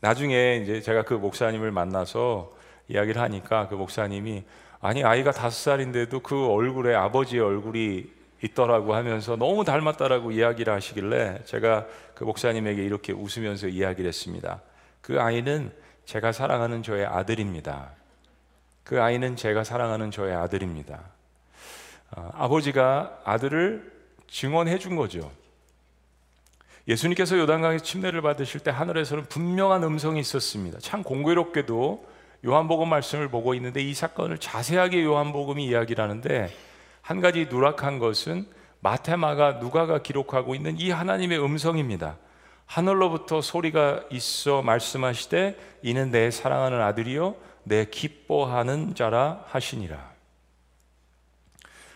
나중에 0.00 0.60
이제 0.62 0.80
제가 0.80 1.02
그 1.02 1.14
목사님을 1.14 1.70
만나서 1.70 2.52
이야기를 2.88 3.20
하니까 3.20 3.68
그 3.68 3.74
목사님이 3.74 4.44
아니 4.80 5.04
아이가 5.04 5.30
다섯 5.30 5.70
살인데도 5.70 6.20
그 6.20 6.46
얼굴에 6.46 6.94
아버지의 6.94 7.42
얼굴이 7.42 8.06
있더라고 8.42 8.94
하면서 8.94 9.36
너무 9.36 9.64
닮았다라고 9.64 10.32
이야기를 10.32 10.72
하시길래 10.72 11.40
제가 11.44 11.86
그 12.14 12.24
목사님에게 12.24 12.82
이렇게 12.82 13.12
웃으면서 13.12 13.68
이야기를 13.68 14.08
했습니다. 14.08 14.62
그 15.02 15.20
아이는 15.20 15.70
제가 16.06 16.32
사랑하는 16.32 16.82
저의 16.82 17.04
아들입니다. 17.04 17.90
그 18.84 19.00
아이는 19.02 19.36
제가 19.36 19.62
사랑하는 19.62 20.10
저의 20.10 20.34
아들입니다. 20.34 21.00
아, 22.12 22.30
아버지가 22.34 23.20
아들을 23.24 23.92
증언해 24.26 24.78
준 24.78 24.96
거죠. 24.96 25.30
예수님께서 26.88 27.38
요단강에서 27.38 27.84
침례를 27.84 28.22
받으실 28.22 28.60
때 28.60 28.70
하늘에서는 28.70 29.26
분명한 29.26 29.82
음성이 29.84 30.20
있었습니다. 30.20 30.78
참 30.80 31.02
공교롭게도 31.02 32.04
요한복음 32.46 32.88
말씀을 32.88 33.28
보고 33.28 33.54
있는데 33.54 33.82
이 33.82 33.92
사건을 33.92 34.38
자세하게 34.38 35.04
요한복음이 35.04 35.64
이야기를 35.66 36.02
하는데 36.02 36.50
한 37.02 37.20
가지 37.20 37.46
누락한 37.50 37.98
것은 37.98 38.46
마테마가 38.80 39.54
누가가 39.54 40.02
기록하고 40.02 40.54
있는 40.54 40.78
이 40.78 40.90
하나님의 40.90 41.42
음성입니다. 41.42 42.16
하늘로부터 42.64 43.40
소리가 43.40 44.04
있어 44.10 44.62
말씀하시되 44.62 45.58
이는 45.82 46.10
내 46.10 46.30
사랑하는 46.30 46.80
아들이요 46.80 47.34
내 47.64 47.84
기뻐하는 47.84 48.94
자라 48.94 49.44
하시니라. 49.48 50.10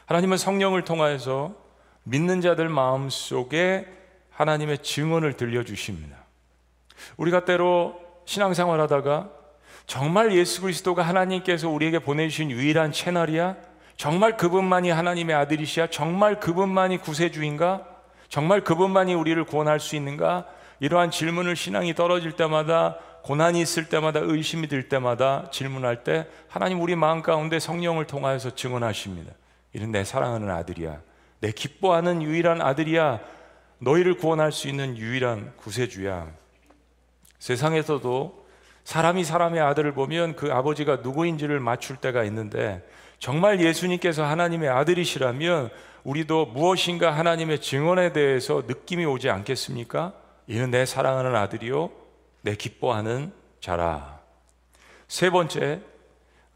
하나님은 0.06 0.36
성령을 0.36 0.84
통하여서 0.84 1.54
믿는 2.02 2.42
자들 2.42 2.68
마음 2.68 3.08
속에 3.08 3.86
하나님의 4.34 4.78
증언을 4.78 5.34
들려주십니다. 5.34 6.16
우리가 7.16 7.44
때로 7.44 8.00
신앙생활 8.24 8.80
하다가 8.80 9.30
정말 9.86 10.32
예수 10.32 10.62
그리스도가 10.62 11.02
하나님께서 11.02 11.68
우리에게 11.68 11.98
보내주신 11.98 12.50
유일한 12.50 12.92
채널이야? 12.92 13.56
정말 13.96 14.36
그분만이 14.36 14.90
하나님의 14.90 15.36
아들이시야? 15.36 15.88
정말 15.88 16.40
그분만이 16.40 16.98
구세주인가? 16.98 17.86
정말 18.28 18.62
그분만이 18.62 19.14
우리를 19.14 19.42
구원할 19.44 19.78
수 19.78 19.94
있는가? 19.94 20.46
이러한 20.80 21.10
질문을 21.10 21.54
신앙이 21.54 21.94
떨어질 21.94 22.32
때마다 22.32 22.98
고난이 23.22 23.60
있을 23.60 23.88
때마다 23.88 24.20
의심이 24.22 24.68
들 24.68 24.88
때마다 24.88 25.48
질문할 25.50 26.04
때 26.04 26.26
하나님 26.48 26.80
우리 26.82 26.96
마음 26.96 27.22
가운데 27.22 27.58
성령을 27.58 28.06
통하여서 28.06 28.54
증언하십니다. 28.54 29.32
이는 29.72 29.92
내 29.92 30.04
사랑하는 30.04 30.50
아들이야. 30.50 31.00
내 31.40 31.50
기뻐하는 31.52 32.22
유일한 32.22 32.60
아들이야. 32.60 33.20
너희를 33.84 34.16
구원할 34.16 34.50
수 34.50 34.66
있는 34.66 34.96
유일한 34.96 35.52
구세주야. 35.56 36.32
세상에서도 37.38 38.44
사람이 38.84 39.24
사람의 39.24 39.60
아들을 39.60 39.92
보면 39.92 40.36
그 40.36 40.52
아버지가 40.52 40.96
누구인지를 40.96 41.60
맞출 41.60 41.96
때가 41.96 42.24
있는데 42.24 42.86
정말 43.18 43.60
예수님께서 43.60 44.24
하나님의 44.24 44.68
아들이시라면 44.68 45.70
우리도 46.04 46.46
무엇인가 46.46 47.16
하나님의 47.16 47.60
증언에 47.60 48.12
대해서 48.12 48.62
느낌이 48.66 49.04
오지 49.04 49.30
않겠습니까? 49.30 50.12
이는 50.46 50.70
내 50.70 50.84
사랑하는 50.84 51.34
아들이요, 51.34 51.90
내 52.42 52.54
기뻐하는 52.56 53.32
자라. 53.60 54.20
세 55.08 55.30
번째, 55.30 55.80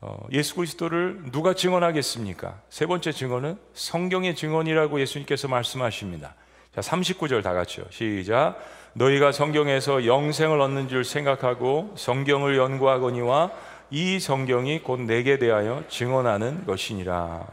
어, 0.01 0.27
예수 0.33 0.55
그리스도를 0.57 1.31
누가 1.33 1.55
증언하겠습니까? 1.55 2.61
세 2.69 2.85
번째 2.85 3.13
증언은 3.13 3.59
성경의 3.73 4.35
증언이라고 4.35 5.01
예수님께서 5.01 5.49
말씀하십니다. 5.49 6.35
자, 6.79 6.83
39절 6.83 7.43
다 7.43 7.53
같이요. 7.55 7.87
시작. 7.91 8.57
너희가 8.93 9.33
성경에서 9.33 10.07
영생을 10.07 10.61
얻는 10.61 10.89
줄 10.89 11.05
생각하고 11.05 11.93
성경을 11.97 12.57
연구하거니와 12.57 13.51
이 13.91 14.21
성경이 14.21 14.85
곧 14.85 15.01
내게 15.01 15.39
대하여 15.39 15.83
증언하는 15.89 16.67
것이니라. 16.67 17.47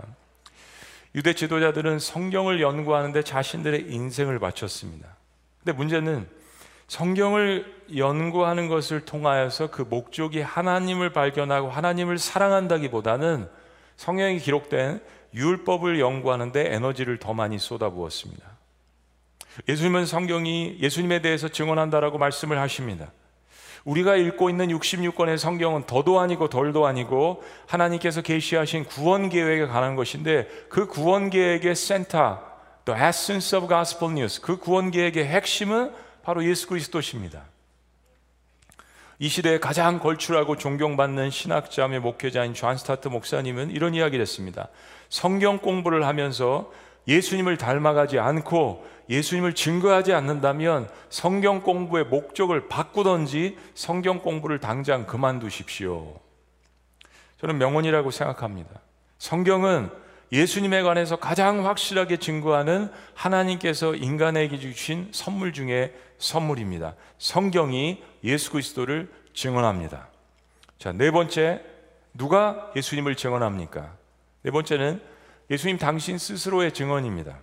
유대 1.16 1.34
지도자들은 1.34 1.98
성경을 1.98 2.62
연구하는데 2.62 3.24
자신들의 3.24 3.88
인생을 3.90 4.38
바쳤습니다. 4.38 5.08
근데 5.64 5.76
문제는 5.76 6.28
성경을 6.88 7.66
연구하는 7.96 8.68
것을 8.68 9.06
통하여서 9.06 9.72
그 9.72 9.82
목적이 9.82 10.42
하나님을 10.42 11.14
발견하고 11.14 11.72
하나님을 11.72 12.20
사랑한다기보다는 12.20 13.50
성경에 13.96 14.38
기록된 14.38 15.02
율법을 15.34 16.00
연구하는데 16.00 16.76
에너지를 16.76 17.18
더 17.18 17.34
많이 17.34 17.58
쏟아부었습니다. 17.58 18.55
예수님은 19.68 20.06
성경이 20.06 20.78
예수님에 20.82 21.22
대해서 21.22 21.48
증언한다라고 21.48 22.18
말씀을 22.18 22.60
하십니다. 22.60 23.12
우리가 23.86 24.16
읽고 24.16 24.50
있는 24.50 24.68
66권의 24.70 25.38
성경은 25.38 25.84
더도 25.86 26.20
아니고 26.20 26.50
덜도 26.50 26.88
아니고 26.88 27.44
하나님께서 27.68 28.22
계시하신 28.22 28.86
구원 28.86 29.30
계획에 29.30 29.68
관한 29.68 29.96
것인데 29.96 30.48
그 30.70 30.88
구원 30.88 31.30
계획의 31.30 31.76
센터, 31.76 32.40
the 32.86 33.00
essence 33.00 33.56
of 33.56 33.68
gospel 33.68 34.12
news, 34.12 34.42
그 34.42 34.58
구원 34.58 34.90
계획의 34.90 35.26
핵심은 35.28 35.94
바로 36.24 36.44
예수 36.44 36.68
그리스도십니다. 36.68 37.44
이 39.20 39.30
시대에 39.30 39.60
가장 39.60 40.00
걸출하고 40.00 40.58
존경받는 40.58 41.30
신학자이자 41.30 42.00
목회자인 42.00 42.54
존 42.54 42.76
스토트 42.76 43.08
목사님은 43.08 43.70
이런 43.70 43.94
이야기를 43.94 44.22
했습니다. 44.22 44.68
성경 45.10 45.60
공부를 45.60 46.06
하면서 46.06 46.72
예수님을 47.08 47.58
닮아가지 47.58 48.20
않고 48.20 48.86
예수님을 49.10 49.54
증거하지 49.54 50.14
않는다면 50.14 50.90
성경 51.10 51.62
공부의 51.62 52.06
목적을 52.06 52.68
바꾸던지 52.68 53.58
성경 53.76 54.20
공부를 54.20 54.60
당장 54.60 55.06
그만두십시오. 55.06 56.20
저는 57.40 57.58
명언이라고 57.58 58.12
생각합니다. 58.12 58.70
성경은 59.20 59.90
예수님에 60.32 60.82
관해서 60.82 61.18
가장 61.18 61.66
확실하게 61.66 62.18
증거하는 62.18 62.92
하나님께서 63.14 63.96
인간에게 63.96 64.58
주신 64.58 65.10
선물 65.12 65.54
중에 65.54 65.94
선물입니다. 66.18 66.96
성경이 67.20 68.04
예수 68.24 68.52
그리스도를 68.52 69.12
증언합니다. 69.34 70.08
자, 70.80 70.92
네 70.92 71.12
번째, 71.12 71.62
누가 72.14 72.72
예수님을 72.76 73.16
증언합니까? 73.16 73.94
네 74.42 74.52
번째는 74.52 75.02
예수님 75.50 75.78
당신 75.78 76.18
스스로의 76.18 76.74
증언입니다. 76.74 77.38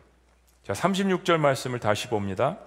자, 0.64 0.72
36절 0.72 1.38
말씀을 1.38 1.78
다시 1.78 2.08
봅니다. 2.08 2.58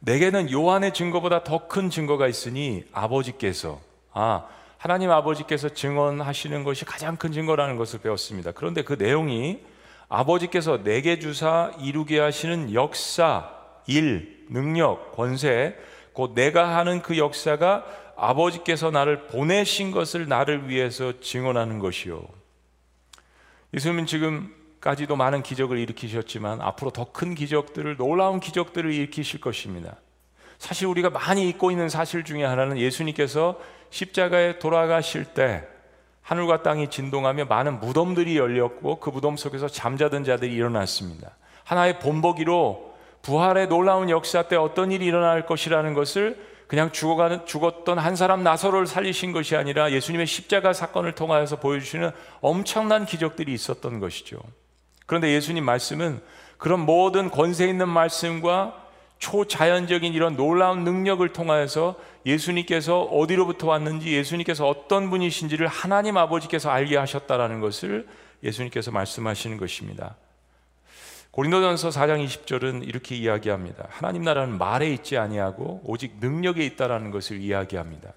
내게는 0.00 0.50
요한의 0.50 0.94
증거보다 0.94 1.44
더 1.44 1.68
큰 1.68 1.90
증거가 1.90 2.28
있으니 2.28 2.84
아버지께서 2.92 3.80
아 4.12 4.46
하나님 4.78 5.10
아버지께서 5.10 5.68
증언하시는 5.70 6.62
것이 6.64 6.84
가장 6.84 7.16
큰 7.16 7.32
증거라는 7.32 7.76
것을 7.76 7.98
배웠습니다. 8.00 8.52
그런데 8.52 8.82
그 8.82 8.94
내용이 8.94 9.60
아버지께서 10.08 10.82
내게 10.82 11.18
주사 11.18 11.72
이루게 11.80 12.20
하시는 12.20 12.72
역사, 12.72 13.50
일, 13.86 14.46
능력, 14.48 15.12
권세, 15.16 15.76
곧 16.12 16.32
내가 16.34 16.76
하는 16.76 17.02
그 17.02 17.18
역사가 17.18 17.84
아버지께서 18.16 18.90
나를 18.90 19.26
보내신 19.26 19.90
것을 19.90 20.28
나를 20.28 20.68
위해서 20.68 21.20
증언하는 21.20 21.78
것이요. 21.80 22.37
예수님은 23.74 24.06
지금까지도 24.06 25.16
많은 25.16 25.42
기적을 25.42 25.78
일으키셨지만 25.78 26.60
앞으로 26.60 26.90
더 26.90 27.12
큰 27.12 27.34
기적들을 27.34 27.96
놀라운 27.96 28.40
기적들을 28.40 28.92
일으키실 28.92 29.40
것입니다. 29.40 29.96
사실 30.58 30.86
우리가 30.86 31.10
많이 31.10 31.48
잊고 31.48 31.70
있는 31.70 31.88
사실 31.88 32.24
중에 32.24 32.44
하나는 32.44 32.78
예수님께서 32.78 33.60
십자가에 33.90 34.58
돌아가실 34.58 35.24
때 35.26 35.66
하늘과 36.22 36.62
땅이 36.62 36.88
진동하며 36.90 37.46
많은 37.46 37.80
무덤들이 37.80 38.36
열렸고 38.36 39.00
그 39.00 39.10
무덤 39.10 39.36
속에서 39.36 39.68
잠자던 39.68 40.24
자들이 40.24 40.52
일어났습니다. 40.54 41.36
하나의 41.64 41.98
본보기로 42.00 42.94
부활의 43.22 43.68
놀라운 43.68 44.10
역사 44.10 44.42
때 44.42 44.56
어떤 44.56 44.92
일이 44.92 45.06
일어날 45.06 45.46
것이라는 45.46 45.94
것을 45.94 46.38
그냥 46.68 46.92
죽어가는 46.92 47.46
죽었던 47.46 47.98
한 47.98 48.14
사람 48.14 48.44
나서로를 48.44 48.86
살리신 48.86 49.32
것이 49.32 49.56
아니라 49.56 49.90
예수님의 49.90 50.26
십자가 50.26 50.74
사건을 50.74 51.14
통하여서 51.14 51.56
보여주시는 51.60 52.10
엄청난 52.40 53.06
기적들이 53.06 53.52
있었던 53.54 53.98
것이죠. 54.00 54.38
그런데 55.06 55.32
예수님 55.32 55.64
말씀은 55.64 56.20
그런 56.58 56.80
모든 56.80 57.30
권세 57.30 57.66
있는 57.66 57.88
말씀과 57.88 58.84
초자연적인 59.18 60.12
이런 60.12 60.36
놀라운 60.36 60.84
능력을 60.84 61.26
통하여서 61.32 61.96
예수님께서 62.26 63.02
어디로부터 63.02 63.66
왔는지 63.68 64.12
예수님께서 64.12 64.68
어떤 64.68 65.08
분이신지를 65.08 65.66
하나님 65.66 66.18
아버지께서 66.18 66.70
알게 66.70 66.98
하셨다라는 66.98 67.60
것을 67.60 68.06
예수님께서 68.42 68.90
말씀하시는 68.90 69.56
것입니다. 69.56 70.16
고린도전서 71.30 71.90
4장 71.90 72.24
20절은 72.24 72.88
이렇게 72.88 73.14
이야기합니다. 73.14 73.86
하나님 73.90 74.22
나라는 74.22 74.58
말에 74.58 74.90
있지 74.90 75.16
아니하고 75.18 75.82
오직 75.84 76.16
능력에 76.20 76.64
있다라는 76.64 77.10
것을 77.10 77.40
이야기합니다. 77.40 78.12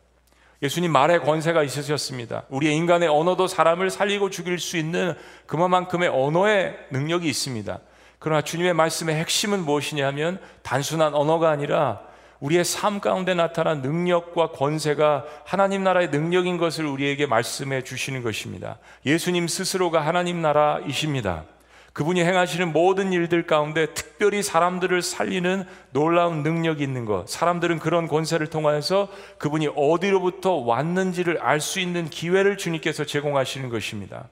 예수님 0.63 0.91
말에 0.91 1.19
권세가 1.19 1.63
있으셨습니다. 1.63 2.43
우리의 2.49 2.75
인간의 2.75 3.09
언어도 3.09 3.47
사람을 3.47 3.89
살리고 3.89 4.29
죽일 4.29 4.59
수 4.59 4.77
있는 4.77 5.15
그만큼의 5.47 6.09
언어의 6.09 6.77
능력이 6.91 7.27
있습니다. 7.27 7.79
그러나 8.19 8.43
주님의 8.43 8.73
말씀의 8.75 9.15
핵심은 9.15 9.65
무엇이냐면 9.65 10.39
단순한 10.61 11.15
언어가 11.15 11.49
아니라 11.49 12.01
우리의 12.39 12.63
삶 12.63 12.99
가운데 12.99 13.33
나타난 13.33 13.81
능력과 13.81 14.51
권세가 14.51 15.25
하나님 15.45 15.83
나라의 15.83 16.09
능력인 16.09 16.57
것을 16.57 16.85
우리에게 16.85 17.25
말씀해 17.25 17.83
주시는 17.83 18.21
것입니다. 18.21 18.77
예수님 19.05 19.47
스스로가 19.47 20.05
하나님 20.05 20.41
나라이십니다. 20.41 21.45
그분이 21.93 22.23
행하시는 22.23 22.71
모든 22.71 23.11
일들 23.11 23.45
가운데 23.45 23.87
특별히 23.93 24.41
사람들을 24.41 25.01
살리는 25.01 25.65
놀라운 25.91 26.41
능력이 26.41 26.81
있는 26.81 27.05
것. 27.05 27.27
사람들은 27.27 27.79
그런 27.79 28.07
권세를 28.07 28.47
통하여서 28.47 29.09
그분이 29.37 29.69
어디로부터 29.75 30.53
왔는지를 30.53 31.39
알 31.41 31.59
수 31.59 31.79
있는 31.79 32.09
기회를 32.09 32.57
주님께서 32.57 33.05
제공하시는 33.05 33.69
것입니다. 33.69 34.29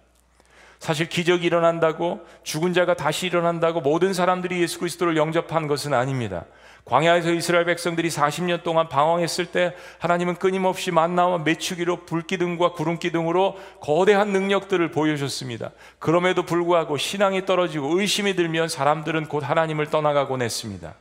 사실 0.80 1.10
기적이 1.10 1.48
일어난다고 1.48 2.26
죽은 2.44 2.74
자가 2.74 2.96
다시 2.96 3.28
일어난다고 3.28 3.82
모든 3.82 4.14
사람들이 4.14 4.62
예수 4.62 4.80
그리스도를 4.80 5.18
영접한 5.18 5.68
것은 5.68 5.94
아닙니다. 5.94 6.46
광야에서 6.86 7.32
이스라엘 7.34 7.66
백성들이 7.66 8.10
40년 8.10 8.64
동안 8.64 8.90
방황했을 8.90 9.48
때 9.48 9.76
하나님은 10.00 10.36
끊임없이 10.36 10.92
만나와 10.92 11.38
메추기로 11.40 12.06
불기둥과 12.06 12.74
구름기둥으로 12.74 13.58
거대한 13.80 14.30
능력들을 14.30 14.90
보여줬습니다. 14.92 15.72
그럼에도 16.00 16.44
불구하고 16.44 16.98
신앙이 16.98 17.46
떨어지고 17.46 18.00
의심이 18.00 18.36
들면 18.36 18.70
사람들은 18.70 19.28
곧 19.28 19.48
하나님을 19.48 19.88
떠나가곤 19.88 20.42
했습니다. 20.42 20.96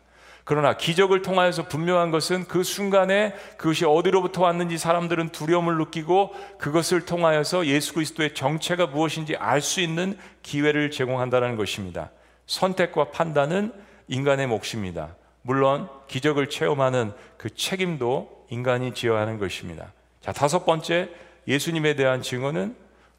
그러나 0.48 0.78
기적을 0.78 1.20
통하여서 1.20 1.68
분명한 1.68 2.10
것은 2.10 2.46
그 2.46 2.62
순간에 2.62 3.34
그것이 3.58 3.84
어디로부터 3.84 4.44
왔는지 4.44 4.78
사람들은 4.78 5.28
두려움을 5.28 5.76
느끼고 5.76 6.34
그것을 6.58 7.04
통하여서 7.04 7.66
예수 7.66 7.92
그리스도의 7.92 8.34
정체가 8.34 8.86
무엇인지 8.86 9.36
알 9.36 9.60
수 9.60 9.82
있는 9.82 10.16
기회를 10.42 10.90
제공한다는 10.90 11.56
것입니다. 11.56 12.10
선택과 12.46 13.10
판단은 13.10 13.74
인간의 14.08 14.46
몫입니다. 14.46 15.16
물론 15.42 15.88
기적을 16.08 16.48
체험하는 16.48 17.12
그 17.36 17.54
책임도 17.54 18.46
인간이 18.50 18.94
지어야 18.94 19.20
하는 19.20 19.38
것입니다. 19.38 19.92
자, 20.20 20.32
다섯 20.32 20.64
번째 20.64 21.10
예수님에 21.46 21.94
대한 21.94 22.22
증언은 22.22 22.76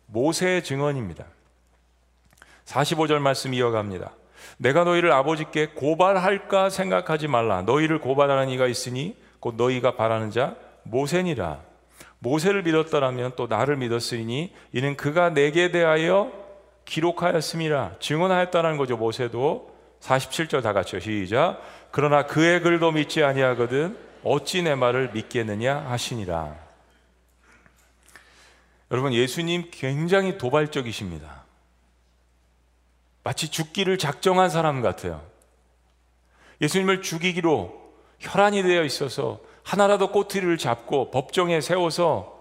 모세의 0.08 0.64
증언입니다. 0.64 1.26
45절 2.66 3.20
말씀 3.20 3.54
이어갑니다. 3.54 4.12
내가 4.58 4.84
너희를 4.84 5.12
아버지께 5.12 5.68
고발할까 5.68 6.70
생각하지 6.70 7.28
말라. 7.28 7.62
너희를 7.64 8.00
고발하는 8.00 8.50
이가 8.50 8.68
있으니 8.68 9.18
곧 9.40 9.56
너희가 9.56 9.96
바라는 9.96 10.32
자 10.32 10.56
모세니라. 10.84 11.62
모세를 12.20 12.64
믿었더라면 12.64 13.34
또 13.36 13.48
나를 13.48 13.78
믿었으니 13.78 14.54
이는 14.74 14.98
그가 14.98 15.30
내게 15.30 15.72
대하여 15.72 16.32
기록하였음이라. 16.86 17.96
증언하였다는 18.00 18.78
거죠. 18.78 18.98
모세도 18.98 19.74
47절 20.02 20.64
다 20.64 20.74
같이요. 20.74 21.00
시작. 21.00 21.62
그러나 21.92 22.26
그의 22.26 22.62
글도 22.62 22.92
믿지 22.92 23.24
아니하거든 23.24 23.98
어찌 24.24 24.62
내 24.62 24.76
말을 24.76 25.12
믿겠느냐 25.12 25.76
하시니라. 25.76 26.56
여러분 28.92 29.14
예수님 29.14 29.70
굉장히 29.72 30.38
도발적이십니다. 30.38 31.44
마치 33.24 33.50
죽기를 33.50 33.98
작정한 33.98 34.50
사람 34.50 34.82
같아요. 34.82 35.24
예수님을 36.62 37.02
죽이기로 37.02 37.80
혈안이 38.20 38.64
되어 38.64 38.84
있어서 38.84 39.40
하나라도 39.64 40.12
꼬투리를 40.12 40.58
잡고 40.58 41.12
법정에 41.12 41.62
세워서 41.62 42.40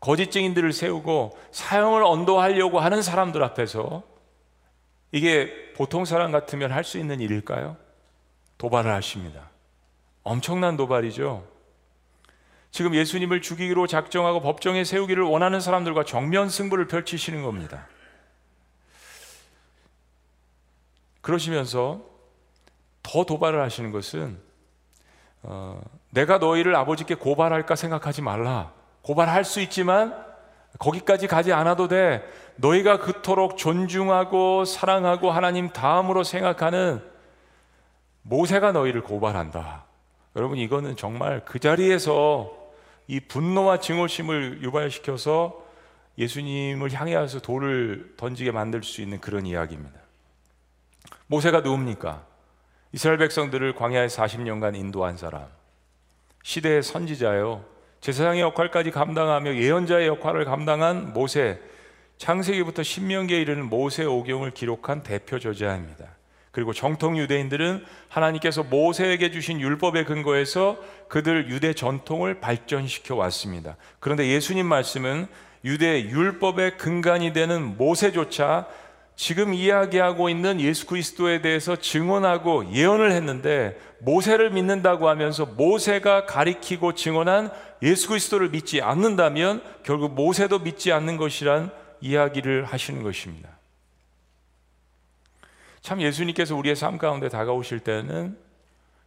거짓 0.00 0.30
증인들을 0.30 0.72
세우고 0.72 1.38
사형을 1.52 2.02
언도하려고 2.02 2.80
하는 2.80 3.02
사람들 3.02 3.42
앞에서 3.44 4.02
이게 5.12 5.72
보통 5.76 6.04
사람 6.04 6.32
같으면 6.32 6.72
할 6.72 6.84
수 6.84 6.98
있는 6.98 7.20
일일까요? 7.20 7.76
도발을 8.60 8.92
하십니다. 8.92 9.48
엄청난 10.22 10.76
도발이죠. 10.76 11.48
지금 12.70 12.94
예수님을 12.94 13.40
죽이기로 13.40 13.86
작정하고 13.86 14.42
법정에 14.42 14.84
세우기를 14.84 15.24
원하는 15.24 15.60
사람들과 15.60 16.04
정면 16.04 16.50
승부를 16.50 16.86
펼치시는 16.86 17.42
겁니다. 17.42 17.86
그러시면서 21.22 22.02
더 23.02 23.24
도발을 23.24 23.62
하시는 23.62 23.92
것은 23.92 24.38
어, 25.42 25.80
내가 26.10 26.36
너희를 26.36 26.76
아버지께 26.76 27.14
고발할까 27.14 27.74
생각하지 27.76 28.20
말라. 28.20 28.74
고발할 29.00 29.46
수 29.46 29.62
있지만 29.62 30.14
거기까지 30.78 31.28
가지 31.28 31.54
않아도 31.54 31.88
돼. 31.88 32.22
너희가 32.56 32.98
그토록 32.98 33.56
존중하고 33.56 34.66
사랑하고 34.66 35.30
하나님 35.30 35.70
다음으로 35.70 36.24
생각하는 36.24 37.10
모세가 38.22 38.72
너희를 38.72 39.02
고발한다. 39.02 39.84
여러분 40.36 40.58
이거는 40.58 40.96
정말 40.96 41.44
그 41.44 41.58
자리에서 41.58 42.56
이 43.06 43.20
분노와 43.20 43.80
증오심을 43.80 44.62
유발시켜서 44.62 45.64
예수님을 46.18 46.92
향해서 46.92 47.40
돌을 47.40 48.14
던지게 48.16 48.52
만들 48.52 48.82
수 48.82 49.00
있는 49.00 49.20
그런 49.20 49.46
이야기입니다. 49.46 49.98
모세가 51.26 51.60
누굽니까? 51.60 52.24
이스라엘 52.92 53.18
백성들을 53.18 53.74
광야에 53.74 54.06
40년간 54.06 54.76
인도한 54.76 55.16
사람. 55.16 55.46
시대의 56.42 56.82
선지자요. 56.82 57.64
제사장의 58.00 58.40
역할까지 58.40 58.90
감당하며 58.90 59.56
예언자의 59.56 60.08
역할을 60.08 60.44
감당한 60.44 61.12
모세, 61.12 61.60
창세기부터 62.18 62.82
신명기에 62.82 63.40
이르는 63.40 63.68
모세 63.68 64.04
오경을 64.04 64.52
기록한 64.52 65.02
대표 65.02 65.38
저자입니다. 65.38 66.06
그리고 66.50 66.72
정통 66.72 67.16
유대인들은 67.16 67.84
하나님께서 68.08 68.64
모세에게 68.64 69.30
주신 69.30 69.60
율법에 69.60 70.04
근거해서 70.04 70.78
그들 71.08 71.48
유대 71.50 71.74
전통을 71.74 72.40
발전시켜 72.40 73.14
왔습니다. 73.14 73.76
그런데 74.00 74.28
예수님 74.28 74.66
말씀은 74.66 75.28
유대 75.64 76.02
율법의 76.02 76.76
근간이 76.76 77.32
되는 77.32 77.76
모세조차 77.76 78.66
지금 79.14 79.52
이야기하고 79.52 80.30
있는 80.30 80.60
예수 80.62 80.86
그리스도에 80.86 81.42
대해서 81.42 81.76
증언하고 81.76 82.72
예언을 82.72 83.12
했는데 83.12 83.78
모세를 83.98 84.50
믿는다고 84.50 85.10
하면서 85.10 85.44
모세가 85.44 86.24
가리키고 86.24 86.94
증언한 86.94 87.50
예수 87.82 88.08
그리스도를 88.08 88.48
믿지 88.48 88.80
않는다면 88.80 89.62
결국 89.82 90.14
모세도 90.14 90.60
믿지 90.60 90.90
않는 90.90 91.18
것이란 91.18 91.70
이야기를 92.00 92.64
하시는 92.64 93.02
것입니다. 93.02 93.49
참 95.80 96.00
예수님께서 96.00 96.54
우리의 96.56 96.76
삶 96.76 96.98
가운데 96.98 97.28
다가오실 97.28 97.80
때는 97.80 98.36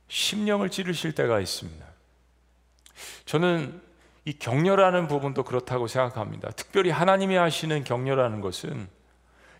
심령을 0.08 0.70
찌르실 0.70 1.14
때가 1.14 1.40
있습니다. 1.40 1.86
저는 3.26 3.82
이 4.26 4.34
격려라는 4.34 5.08
부분도 5.08 5.44
그렇다고 5.44 5.88
생각합니다. 5.88 6.52
특별히 6.52 6.90
하나님이 6.90 7.36
하시는 7.36 7.84
격려라는 7.84 8.42
것은 8.42 8.88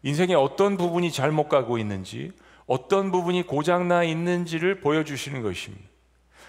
인생의 0.04 0.36
어떤 0.36 0.78
부분이 0.78 1.12
잘못 1.12 1.50
가고 1.50 1.78
있는지, 1.78 2.32
어떤 2.66 3.12
부분이 3.12 3.44
고장나 3.44 4.04
있는지를 4.04 4.80
보여주시는 4.80 5.42
것입니다. 5.42 5.86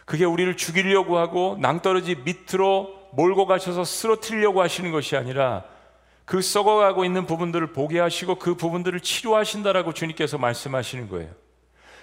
그게 0.04 0.24
우리를 0.24 0.56
죽이려고 0.56 1.18
하고 1.18 1.56
낭떠러지 1.60 2.16
밑으로 2.24 3.08
몰고 3.12 3.46
가셔서 3.46 3.84
쓰러뜨리려고 3.84 4.60
하시는 4.60 4.90
것이 4.92 5.16
아니라 5.16 5.64
그 6.24 6.40
썩어가고 6.40 7.04
있는 7.04 7.26
부분들을 7.26 7.72
보게 7.72 8.00
하시고 8.00 8.36
그 8.36 8.54
부분들을 8.54 9.00
치료하신다라고 9.00 9.92
주님께서 9.92 10.38
말씀하시는 10.38 11.08
거예요. 11.08 11.30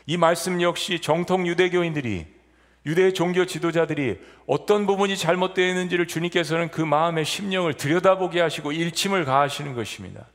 이 0.05 0.17
말씀 0.17 0.61
역시 0.61 0.99
정통 0.99 1.47
유대교인들이 1.47 2.25
유대 2.85 3.13
종교 3.13 3.45
지도자들이 3.45 4.19
어떤 4.47 4.87
부분이 4.87 5.15
잘못되어 5.15 5.67
있는지를 5.67 6.07
주님께서는 6.07 6.69
그 6.69 6.81
마음의 6.81 7.25
심령을 7.25 7.75
들여다보게 7.75 8.41
하시고 8.41 8.71
일침을 8.71 9.25
가하시는 9.25 9.75
것입니다. 9.75 10.25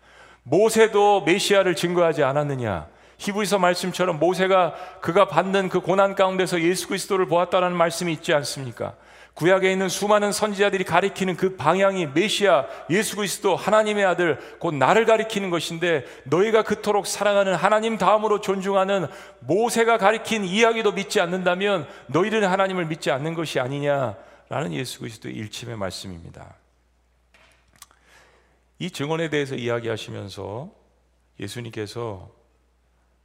모세도 0.44 1.22
메시아를 1.22 1.74
증거하지 1.74 2.22
않았느냐? 2.22 2.86
히브리서 3.18 3.58
말씀처럼 3.58 4.18
모세가 4.18 4.74
그가 5.00 5.26
받는 5.26 5.68
그 5.70 5.80
고난 5.80 6.14
가운데서 6.14 6.60
예수 6.60 6.86
그리스도를 6.86 7.26
보았다라는 7.26 7.76
말씀이 7.76 8.12
있지 8.12 8.32
않습니까? 8.32 8.94
구약에 9.36 9.70
있는 9.70 9.90
수많은 9.90 10.32
선지자들이 10.32 10.84
가리키는 10.84 11.36
그 11.36 11.56
방향이 11.56 12.06
메시아 12.06 12.66
예수 12.88 13.16
그리스도 13.16 13.54
하나님의 13.54 14.02
아들 14.06 14.38
곧 14.58 14.74
나를 14.74 15.04
가리키는 15.04 15.50
것인데 15.50 16.06
너희가 16.24 16.62
그토록 16.62 17.06
사랑하는 17.06 17.54
하나님 17.54 17.98
다음으로 17.98 18.40
존중하는 18.40 19.06
모세가 19.40 19.98
가리킨 19.98 20.46
이야기도 20.46 20.92
믿지 20.92 21.20
않는다면 21.20 21.86
너희들은 22.06 22.48
하나님을 22.48 22.86
믿지 22.86 23.10
않는 23.10 23.34
것이 23.34 23.60
아니냐라는 23.60 24.72
예수 24.72 25.00
그리스도의 25.00 25.34
일침의 25.34 25.76
말씀입니다. 25.76 26.54
이 28.78 28.90
증언에 28.90 29.28
대해서 29.28 29.54
이야기하시면서 29.54 30.70
예수님께서 31.40 32.30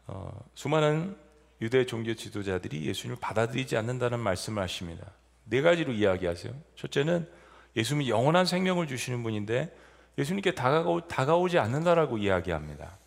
어, 0.08 0.44
수많은 0.56 1.16
유대 1.62 1.86
종교 1.86 2.14
지도자들이 2.16 2.86
예수님을 2.86 3.18
받아들이지 3.22 3.78
않는다는 3.78 4.20
말씀을 4.20 4.62
하십니다. 4.62 5.06
네 5.52 5.62
가지로 5.62 5.92
이야기하세요. 5.92 6.54
첫째는 6.78 7.28
예수님이 7.76 8.10
영원한 8.10 8.46
생명을 8.46 8.88
주시는 8.88 9.22
분인데 9.22 9.70
예수님께 10.18 10.52
다가오, 10.56 11.02
다가오지 11.10 11.60
않는다라고 11.60 12.18
이야기합니다. 12.18 12.98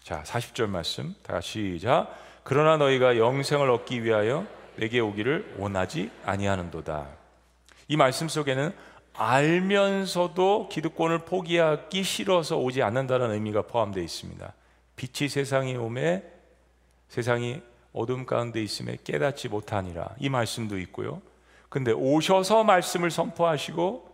자, 0.00 0.22
40절 0.22 0.68
말씀. 0.68 1.16
다 1.24 1.34
같이 1.34 1.76
시작. 1.76 2.16
그러나 2.44 2.76
너희가 2.76 3.18
영생을 3.18 3.68
얻기 3.70 4.04
위하여 4.04 4.46
내게 4.76 5.00
오기를 5.00 5.56
원하지 5.58 6.12
아니하는도다. 6.24 7.08
이 7.88 7.96
말씀 7.96 8.28
속에는 8.28 8.72
알면서도 9.14 10.68
기득권을 10.68 11.20
포기하기 11.20 12.04
싫어서 12.04 12.58
오지 12.58 12.84
않는다는 12.84 13.32
의미가 13.32 13.62
포함되어 13.62 14.04
있습니다. 14.04 14.52
빛이 14.94 15.28
세상에 15.28 15.74
오매 15.74 16.22
세상이 17.08 17.60
어둠 17.92 18.24
가운데 18.24 18.62
있음에 18.62 18.98
깨닫지 19.02 19.48
못하니라. 19.48 20.14
이 20.20 20.28
말씀도 20.28 20.78
있고요. 20.78 21.22
근데 21.68 21.92
오셔서 21.92 22.64
말씀을 22.64 23.10
선포하시고 23.10 24.08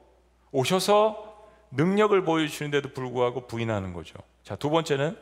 오셔서 0.53 1.33
능력을 1.71 2.23
보여주시는데도 2.25 2.91
불구하고 2.91 3.47
부인하는 3.47 3.93
거죠. 3.93 4.19
자, 4.43 4.57
두 4.57 4.71
번째는 4.71 5.17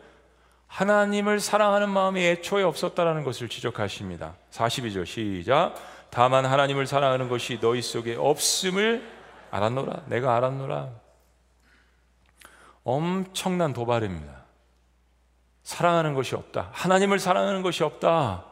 하나님을 0.66 1.40
사랑하는 1.40 1.88
마음이 1.88 2.24
애초에 2.24 2.62
없었다라는 2.62 3.24
것을 3.24 3.48
지적하십니다. 3.48 4.34
42절 4.50 5.06
시작. 5.06 5.74
다만 6.10 6.44
하나님을 6.44 6.86
사랑하는 6.86 7.28
것이 7.28 7.58
너희 7.60 7.82
속에 7.82 8.16
없음을 8.16 9.08
알았노라. 9.50 10.04
내가 10.06 10.36
알았노라. 10.36 10.90
엄청난 12.84 13.72
도발입니다. 13.72 14.44
사랑하는 15.62 16.14
것이 16.14 16.34
없다. 16.34 16.70
하나님을 16.72 17.18
사랑하는 17.18 17.62
것이 17.62 17.84
없다. 17.84 18.44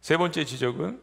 세 0.00 0.16
번째 0.16 0.44
지적은 0.44 1.00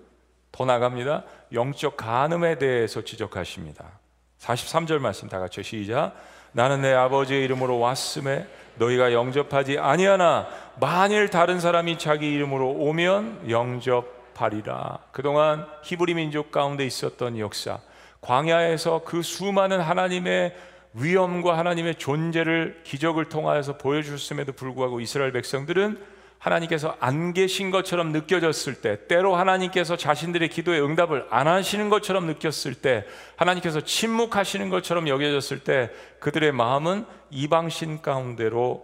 더 0.54 0.66
나갑니다. 0.66 1.24
영적 1.52 1.98
간음에 1.98 2.58
대해서 2.60 3.04
지적하십니다. 3.04 4.00
43절 4.40 5.00
말씀 5.00 5.28
다 5.28 5.40
같이 5.40 5.64
시작. 5.64 6.14
나는 6.52 6.82
내 6.82 6.94
아버지의 6.94 7.44
이름으로 7.44 7.80
왔음에 7.80 8.48
너희가 8.76 9.14
영접하지 9.14 9.80
아니하나 9.80 10.48
만일 10.80 11.30
다른 11.30 11.60
사람이 11.60 11.98
자기 11.98 12.32
이름으로 12.32 12.70
오면 12.70 13.50
영접하리라. 13.50 15.00
그동안 15.12 15.66
히브리 15.84 16.14
민족 16.14 16.52
가운데 16.52 16.86
있었던 16.86 17.40
역사, 17.40 17.80
광야에서 18.22 19.02
그 19.04 19.24
수많은 19.24 19.82
하나님의 19.82 20.56
위엄과 20.94 21.58
하나님의 21.58 21.96
존재를 21.96 22.82
기적을 22.84 23.30
통하여서 23.30 23.80
보여주셨음에도 23.80 24.52
불구하고 24.54 25.00
이스라엘 25.00 25.32
백성들은 25.32 26.13
하나님께서 26.44 26.98
안 27.00 27.32
계신 27.32 27.72
것처럼 27.72 28.12
느껴졌을 28.12 28.82
때, 28.82 29.08
때로 29.08 29.36
하나님께서 29.38 29.96
자신들의 29.96 30.50
기도에 30.50 30.82
응답을 30.82 31.28
안 31.30 31.48
하시는 31.48 31.88
것처럼 31.88 32.26
느꼈을 32.28 32.76
때, 32.76 33.06
하나님께서 33.38 33.80
침묵하시는 33.82 34.70
것처럼 34.70 35.08
여겨졌을 35.08 35.64
때, 35.64 35.90
그들의 36.20 36.52
마음은 36.52 37.06
이방신 37.30 38.02
가운데로 38.02 38.84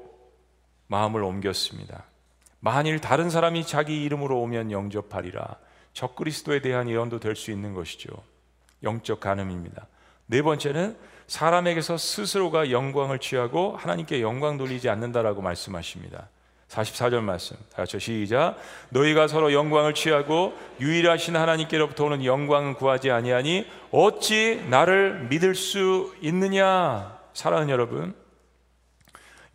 마음을 0.87 1.21
옮겼습니다. 1.21 2.05
만일 2.61 2.99
다른 3.01 3.29
사람이 3.29 3.65
자기 3.67 4.03
이름으로 4.03 4.39
오면 4.39 4.71
영접하리라. 4.71 5.57
적그리스도에 5.91 6.61
대한 6.61 6.89
예언도 6.89 7.19
될 7.19 7.35
수 7.35 7.51
있는 7.51 7.73
것이죠. 7.73 8.09
영적 8.83 9.19
간음입니다. 9.19 9.87
네 10.27 10.41
번째는 10.41 10.97
사람에게서 11.27 11.97
스스로가 11.97 12.71
영광을 12.71 13.19
취하고 13.19 13.75
하나님께 13.75 14.21
영광 14.21 14.57
돌리지 14.57 14.87
않는다라고 14.87 15.41
말씀하십니다. 15.41 16.29
44절 16.69 17.21
말씀. 17.21 17.57
다 17.71 17.77
같이 17.77 17.99
시작. 17.99 18.57
너희가 18.89 19.27
서로 19.27 19.53
영광을 19.53 19.93
취하고 19.93 20.57
유일하신 20.79 21.35
하나님께로부터 21.35 22.05
오는 22.05 22.23
영광은 22.23 22.75
구하지 22.75 23.09
아니하니 23.11 23.67
어찌 23.91 24.63
나를 24.69 25.27
믿을 25.29 25.55
수 25.55 26.15
있느냐? 26.21 27.19
사랑하는 27.33 27.71
여러분. 27.71 28.15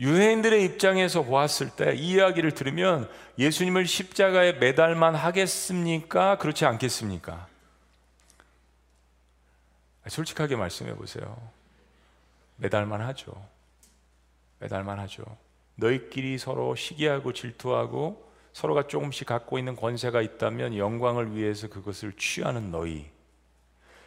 유해인들의 0.00 0.64
입장에서 0.64 1.22
보았을 1.22 1.70
때 1.70 1.94
이 1.94 2.14
이야기를 2.14 2.50
들으면 2.52 3.08
예수님을 3.38 3.86
십자가에 3.86 4.54
매달만 4.54 5.14
하겠습니까? 5.14 6.36
그렇지 6.38 6.66
않겠습니까? 6.66 7.46
솔직하게 10.08 10.56
말씀해 10.56 10.94
보세요. 10.96 11.36
매달만 12.56 13.00
하죠. 13.02 13.32
매달만 14.58 14.98
하죠. 14.98 15.24
너희끼리 15.76 16.38
서로 16.38 16.74
시기하고 16.74 17.32
질투하고 17.32 18.24
서로가 18.52 18.86
조금씩 18.86 19.26
갖고 19.26 19.58
있는 19.58 19.74
권세가 19.74 20.22
있다면 20.22 20.76
영광을 20.76 21.34
위해서 21.34 21.68
그것을 21.68 22.12
취하는 22.12 22.70
너희. 22.70 23.06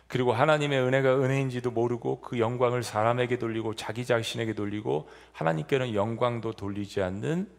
그리고 0.07 0.31
하나님의 0.31 0.79
은혜가 0.81 1.17
은혜인지도 1.19 1.71
모르고 1.71 2.21
그 2.21 2.39
영광을 2.39 2.81
사람에게 2.81 3.37
돌리고 3.39 3.75
자기 3.75 4.05
자신에게 4.05 4.53
돌리고 4.53 5.09
하나님께는 5.33 5.93
영광도 5.93 6.53
돌리지 6.53 7.01
않는 7.01 7.49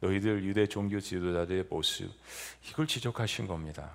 너희들 0.00 0.44
유대 0.44 0.66
종교 0.66 1.00
지도자들의 1.00 1.64
모습. 1.70 2.10
이걸 2.68 2.86
지적하신 2.86 3.46
겁니다. 3.46 3.90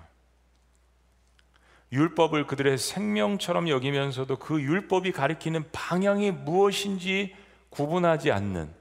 율법을 1.92 2.48
그들의 2.48 2.76
생명처럼 2.76 3.68
여기면서도 3.68 4.36
그 4.36 4.60
율법이 4.60 5.12
가리키는 5.12 5.70
방향이 5.70 6.32
무엇인지 6.32 7.36
구분하지 7.70 8.32
않는 8.32 8.74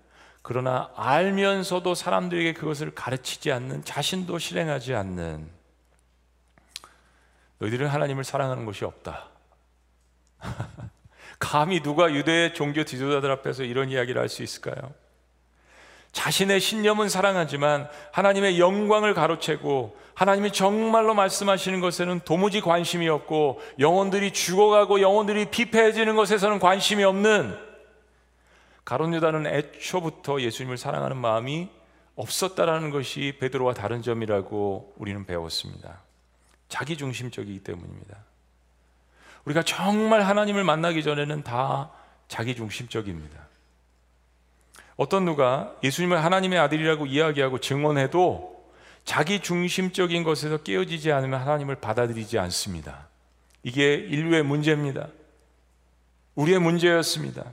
그러나 0.43 0.91
알면서도 0.95 1.95
사람들에게 1.95 2.53
그것을 2.53 2.93
가르치지 2.93 3.51
않는 3.51 3.85
자신도 3.85 4.37
실행하지 4.37 4.93
않는 4.93 5.49
너희들은 7.59 7.87
하나님을 7.87 8.25
사랑하는 8.25 8.65
것이 8.65 8.83
없다. 8.83 9.29
감히 11.39 11.81
누가 11.81 12.11
유대 12.13 12.51
종교 12.53 12.83
지도자들 12.83 13.31
앞에서 13.31 13.63
이런 13.63 13.89
이야기를 13.89 14.21
할 14.21 14.27
수 14.27 14.43
있을까요? 14.43 14.93
자신의 16.11 16.59
신념은 16.59 17.09
사랑하지만 17.09 17.89
하나님의 18.11 18.59
영광을 18.59 19.13
가로채고 19.13 19.97
하나님이 20.13 20.51
정말로 20.51 21.15
말씀하시는 21.15 21.79
것에는 21.79 22.19
도무지 22.19 22.61
관심이 22.61 23.07
없고 23.09 23.61
영혼들이 23.79 24.31
죽어가고 24.31 25.01
영혼들이 25.01 25.45
피폐해지는 25.45 26.15
것에서는 26.15 26.59
관심이 26.59 27.03
없는 27.03 27.72
가론 28.85 29.13
유다는 29.13 29.47
애초부터 29.47 30.41
예수님을 30.41 30.77
사랑하는 30.77 31.17
마음이 31.17 31.69
없었다라는 32.15 32.89
것이 32.89 33.37
베드로와 33.39 33.73
다른 33.73 34.01
점이라고 34.01 34.93
우리는 34.97 35.25
배웠습니다. 35.25 36.01
자기 36.69 36.97
중심적이기 36.97 37.63
때문입니다. 37.63 38.17
우리가 39.45 39.63
정말 39.63 40.21
하나님을 40.21 40.63
만나기 40.63 41.03
전에는 41.03 41.43
다 41.43 41.91
자기 42.27 42.55
중심적입니다. 42.55 43.47
어떤 44.95 45.25
누가 45.25 45.75
예수님을 45.83 46.23
하나님의 46.23 46.59
아들이라고 46.59 47.07
이야기하고 47.07 47.59
증언해도 47.59 48.53
자기 49.05 49.39
중심적인 49.39 50.23
것에서 50.23 50.57
깨어지지 50.57 51.11
않으면 51.11 51.41
하나님을 51.41 51.75
받아들이지 51.75 52.39
않습니다. 52.39 53.07
이게 53.63 53.95
인류의 53.95 54.43
문제입니다. 54.43 55.07
우리의 56.35 56.59
문제였습니다. 56.59 57.43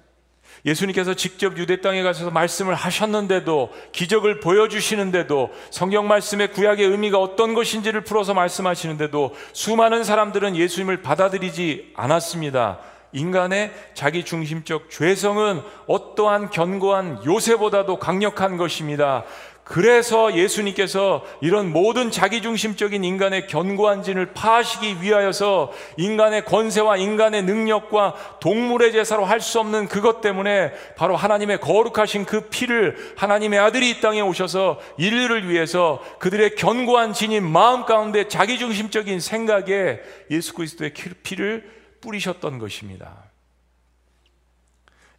예수님께서 0.64 1.14
직접 1.14 1.56
유대 1.56 1.80
땅에 1.80 2.02
가셔서 2.02 2.30
말씀을 2.30 2.74
하셨는데도 2.74 3.70
기적을 3.92 4.40
보여주시는데도 4.40 5.50
성경 5.70 6.06
말씀의 6.08 6.52
구약의 6.52 6.86
의미가 6.86 7.18
어떤 7.18 7.54
것인지를 7.54 8.02
풀어서 8.02 8.34
말씀하시는데도 8.34 9.34
수많은 9.52 10.04
사람들은 10.04 10.56
예수님을 10.56 11.02
받아들이지 11.02 11.92
않았습니다. 11.94 12.80
인간의 13.12 13.72
자기 13.94 14.24
중심적 14.24 14.90
죄성은 14.90 15.62
어떠한 15.86 16.50
견고한 16.50 17.24
요새보다도 17.24 17.98
강력한 17.98 18.56
것입니다. 18.56 19.24
그래서 19.70 20.34
예수님께서 20.34 21.24
이런 21.40 21.72
모든 21.72 22.10
자기중심적인 22.10 23.04
인간의 23.04 23.46
견고한 23.46 24.02
진을 24.02 24.32
파하시기 24.32 25.00
위하여서 25.00 25.72
인간의 25.96 26.44
권세와 26.44 26.96
인간의 26.96 27.44
능력과 27.44 28.38
동물의 28.40 28.90
제사로 28.90 29.24
할 29.24 29.40
수 29.40 29.60
없는 29.60 29.86
그것 29.86 30.20
때문에 30.20 30.72
바로 30.96 31.14
하나님의 31.14 31.60
거룩하신 31.60 32.24
그 32.26 32.48
피를 32.48 33.14
하나님의 33.16 33.60
아들이 33.60 33.90
이 33.90 34.00
땅에 34.00 34.20
오셔서 34.20 34.80
인류를 34.98 35.48
위해서 35.48 36.02
그들의 36.18 36.56
견고한 36.56 37.12
진인 37.12 37.48
마음 37.48 37.86
가운데 37.86 38.26
자기중심적인 38.26 39.20
생각에 39.20 40.00
예수 40.32 40.52
그리스도의 40.54 40.92
피를 41.22 41.70
뿌리셨던 42.00 42.58
것입니다. 42.58 43.24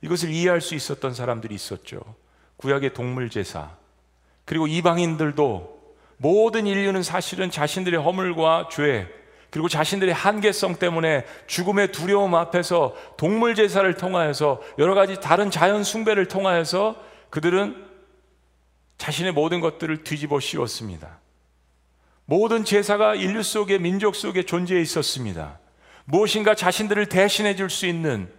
이것을 0.02 0.30
이해할 0.30 0.60
수 0.60 0.76
있었던 0.76 1.14
사람들이 1.14 1.56
있었죠. 1.56 2.02
구약의 2.58 2.94
동물 2.94 3.30
제사, 3.30 3.81
그리고 4.52 4.68
이방인들도 4.68 5.80
모든 6.18 6.68
인류는 6.68 7.04
사실은 7.04 7.50
자신들의 7.50 7.98
허물과 8.02 8.68
죄, 8.70 9.08
그리고 9.50 9.70
자신들의 9.70 10.14
한계성 10.14 10.76
때문에 10.76 11.26
죽음의 11.48 11.94
두려움 11.94 12.36
앞에서 12.36 12.94
동물 13.16 13.56
제사를 13.56 13.94
통하여서 13.94 14.62
여러 14.78 14.94
가지 14.94 15.22
다른 15.22 15.52
자연 15.52 15.86
숭배를 15.86 16.28
통하여서 16.28 17.02
그들은 17.30 17.82
자신의 18.98 19.32
모든 19.32 19.62
것들을 19.62 20.04
뒤집어 20.04 20.42
씌웠습니다. 20.42 21.22
모든 22.26 22.66
제사가 22.66 23.16
인류 23.16 23.44
속에 23.44 23.78
민족 23.78 24.18
속에 24.18 24.44
존재해 24.44 24.82
있었습니다. 24.82 25.60
무엇인가 26.04 26.56
자신들을 26.56 27.06
대신해 27.06 27.56
줄 27.56 27.70
수 27.70 27.86
있는 27.86 28.30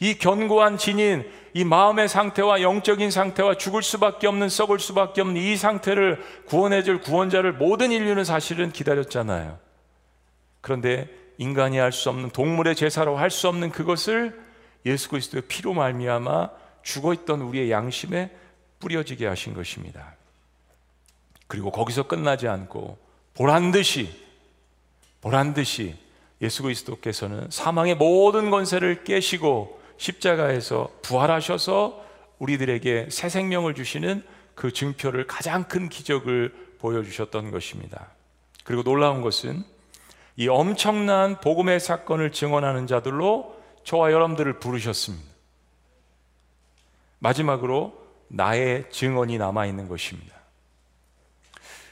이 0.00 0.14
견고한 0.14 0.78
진인, 0.78 1.30
이 1.52 1.64
마음의 1.64 2.08
상태와 2.08 2.62
영적인 2.62 3.10
상태와 3.10 3.56
죽을 3.56 3.82
수밖에 3.82 4.26
없는 4.26 4.48
썩을 4.48 4.78
수밖에 4.78 5.20
없는 5.20 5.40
이 5.40 5.56
상태를 5.56 6.24
구원해 6.46 6.82
줄 6.82 7.00
구원자를 7.00 7.52
모든 7.52 7.92
인류는 7.92 8.24
사실은 8.24 8.72
기다렸잖아요. 8.72 9.58
그런데 10.62 11.08
인간이 11.38 11.78
할 11.78 11.92
수 11.92 12.08
없는 12.08 12.30
동물의 12.30 12.76
제사로 12.76 13.16
할 13.16 13.30
수 13.30 13.48
없는 13.48 13.70
그것을 13.70 14.40
예수 14.86 15.10
그리스도의 15.10 15.42
피로 15.48 15.74
말미암아 15.74 16.50
죽어 16.82 17.12
있던 17.12 17.42
우리의 17.42 17.70
양심에 17.70 18.30
뿌려지게 18.78 19.26
하신 19.26 19.52
것입니다. 19.52 20.14
그리고 21.46 21.70
거기서 21.70 22.04
끝나지 22.04 22.48
않고 22.48 22.96
보란 23.34 23.70
듯이 23.70 24.08
보란 25.20 25.52
듯이 25.52 25.96
예수 26.40 26.62
그리스도께서는 26.62 27.48
사망의 27.50 27.96
모든 27.96 28.50
권세를 28.50 29.04
깨시고 29.04 29.79
십자가에서 30.00 30.88
부활하셔서 31.02 32.02
우리들에게 32.38 33.08
새 33.10 33.28
생명을 33.28 33.74
주시는 33.74 34.24
그 34.54 34.72
증표를 34.72 35.26
가장 35.26 35.64
큰 35.64 35.90
기적을 35.90 36.54
보여주셨던 36.78 37.50
것입니다. 37.50 38.08
그리고 38.64 38.82
놀라운 38.82 39.20
것은 39.20 39.62
이 40.36 40.48
엄청난 40.48 41.38
복음의 41.40 41.80
사건을 41.80 42.32
증언하는 42.32 42.86
자들로 42.86 43.60
저와 43.84 44.10
여러분들을 44.12 44.58
부르셨습니다. 44.58 45.28
마지막으로 47.18 47.92
나의 48.28 48.90
증언이 48.90 49.36
남아있는 49.36 49.86
것입니다. 49.88 50.34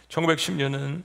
1910년은 0.08 1.02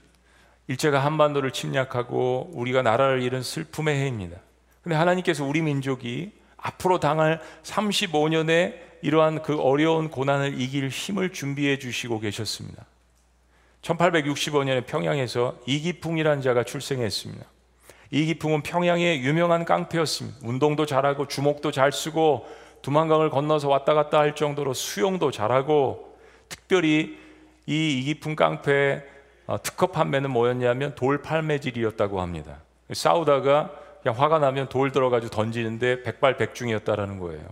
일제가 0.68 1.04
한반도를 1.04 1.50
침략하고 1.50 2.50
우리가 2.54 2.80
나라를 2.80 3.20
잃은 3.20 3.42
슬픔의 3.42 3.94
해입니다. 3.94 4.38
근데 4.82 4.96
하나님께서 4.96 5.44
우리 5.44 5.60
민족이 5.60 6.43
앞으로 6.64 6.98
당할 6.98 7.40
35년의 7.62 8.74
이러한 9.02 9.42
그 9.42 9.60
어려운 9.60 10.10
고난을 10.10 10.58
이길 10.58 10.88
힘을 10.88 11.30
준비해 11.30 11.78
주시고 11.78 12.20
계셨습니다. 12.20 12.86
1865년에 13.82 14.86
평양에서 14.86 15.58
이기풍이라는 15.66 16.40
자가 16.40 16.64
출생했습니다. 16.64 17.44
이기풍은 18.10 18.62
평양의 18.62 19.20
유명한 19.20 19.66
깡패였습니다. 19.66 20.38
운동도 20.42 20.86
잘하고 20.86 21.28
주먹도 21.28 21.70
잘 21.70 21.92
쓰고 21.92 22.46
두만강을 22.80 23.28
건너서 23.28 23.68
왔다 23.68 23.92
갔다 23.92 24.18
할 24.18 24.34
정도로 24.34 24.72
수영도 24.72 25.30
잘하고 25.30 26.16
특별히 26.48 27.18
이 27.66 27.98
이기풍 27.98 28.36
깡패의 28.36 29.04
어, 29.46 29.60
특허 29.62 29.88
판매는 29.88 30.30
뭐였냐면 30.30 30.94
돌 30.94 31.20
팔매질이었다고 31.20 32.22
합니다. 32.22 32.62
싸우다가 32.90 33.70
그냥 34.04 34.20
화가 34.20 34.38
나면 34.38 34.68
돌 34.68 34.92
들어가지고 34.92 35.30
던지는데 35.30 36.02
백발백중이었다라는 36.02 37.18
거예요. 37.20 37.42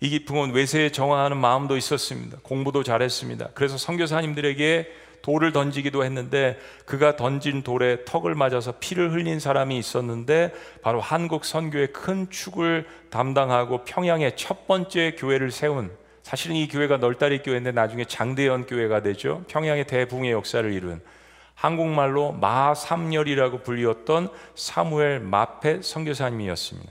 이기풍은 0.00 0.52
외세에 0.52 0.90
정화하는 0.90 1.36
마음도 1.36 1.76
있었습니다. 1.76 2.38
공부도 2.42 2.82
잘했습니다. 2.82 3.50
그래서 3.52 3.76
선교사님들에게 3.76 4.90
돌을 5.20 5.52
던지기도 5.52 6.02
했는데 6.02 6.58
그가 6.86 7.16
던진 7.16 7.62
돌에 7.62 8.06
턱을 8.06 8.34
맞아서 8.34 8.72
피를 8.80 9.12
흘린 9.12 9.38
사람이 9.38 9.76
있었는데 9.76 10.54
바로 10.80 10.98
한국 10.98 11.44
선교의 11.44 11.88
큰 11.88 12.30
축을 12.30 12.86
담당하고 13.10 13.84
평양에 13.84 14.34
첫 14.36 14.66
번째 14.66 15.14
교회를 15.18 15.50
세운 15.50 15.90
사실은 16.22 16.56
이 16.56 16.68
교회가 16.68 16.96
널다리 16.96 17.42
교회인데 17.42 17.72
나중에 17.72 18.06
장대현 18.06 18.64
교회가 18.64 19.02
되죠. 19.02 19.44
평양의 19.48 19.86
대붕의 19.88 20.32
역사를 20.32 20.72
이룬 20.72 21.02
한국말로 21.60 22.32
마삼열이라고 22.32 23.58
불리웠던 23.58 24.30
사무엘 24.54 25.20
마페 25.20 25.82
선교사님이었습니다. 25.82 26.90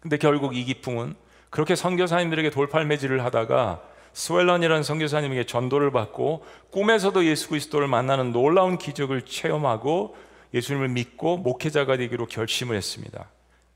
근데 0.00 0.16
결국 0.16 0.56
이 0.56 0.64
기풍은 0.64 1.14
그렇게 1.50 1.76
선교사님들에게 1.76 2.48
돌팔매질을 2.48 3.22
하다가 3.22 3.82
스웰런이라는 4.14 4.82
선교사님에게 4.82 5.44
전도를 5.44 5.90
받고 5.90 6.42
꿈에서도 6.70 7.22
예수 7.26 7.50
그리스도를 7.50 7.86
만나는 7.86 8.32
놀라운 8.32 8.78
기적을 8.78 9.26
체험하고 9.26 10.16
예수님을 10.54 10.88
믿고 10.88 11.36
목회자가 11.36 11.98
되기로 11.98 12.26
결심을 12.26 12.74
했습니다. 12.74 13.26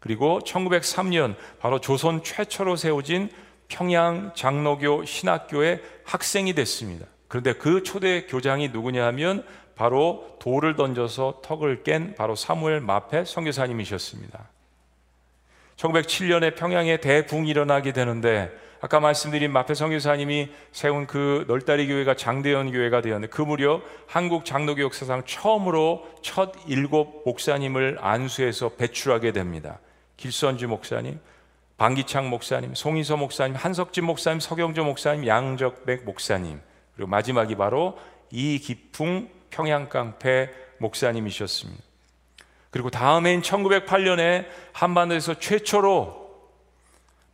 그리고 0.01 0.41
1903년 0.47 1.37
바로 1.61 1.79
조선 1.79 2.23
최초로 2.23 2.77
세워진 2.77 3.29
평양 3.69 4.33
장로교 4.35 5.05
신학교의 5.05 5.83
학생이 6.05 6.55
됐습니다. 6.55 7.05
그런데 7.29 7.53
그 7.53 7.83
초대 7.83 8.27
교장이 8.27 8.69
누구냐 8.69 9.05
하면 9.07 9.45
바로 9.77 10.37
돌을 10.41 10.77
던져서 10.77 11.41
턱을 11.43 11.83
깬 11.83 12.15
바로 12.15 12.35
사무엘 12.35 12.81
마페 12.81 13.25
선교사님이셨습니다. 13.25 14.49
1907년에 15.77 16.55
평양에 16.57 16.99
대붕이 16.99 17.49
일어나게 17.49 17.93
되는데 17.93 18.51
아까 18.81 19.01
말씀드린 19.01 19.51
마페 19.51 19.75
선교사님이 19.75 20.51
세운 20.71 21.07
그 21.07 21.47
널다리 21.49 21.89
교회가 21.89 22.17
장대현 22.17 22.71
교회가 22.71 23.01
되었는데 23.01 23.29
그 23.29 23.41
무렵 23.41 23.83
한국 24.07 24.45
장로교 24.45 24.83
역사상 24.83 25.23
처음으로 25.25 26.07
첫 26.23 26.53
일곱 26.67 27.23
목사님을 27.25 27.99
안수해서 28.01 28.71
배출하게 28.77 29.33
됩니다. 29.33 29.79
길선주 30.19 30.69
목사님, 30.69 31.19
방기창 31.79 32.29
목사님, 32.29 32.75
송희서 32.75 33.17
목사님, 33.17 33.57
한석진 33.57 34.05
목사님, 34.05 34.41
서경조 34.41 34.85
목사님, 34.85 35.27
양적백 35.27 36.05
목사님 36.05 36.61
그리고 36.95 37.09
마지막이 37.09 37.57
바로 37.57 37.99
이기풍 38.31 39.29
평양 39.55 39.89
깡패 39.89 40.51
목사님이셨습니다. 40.79 41.81
그리고 42.71 42.91
다음해인 42.91 43.41
1908년에 43.41 44.47
한반도에서 44.73 45.35
최초로 45.39 46.25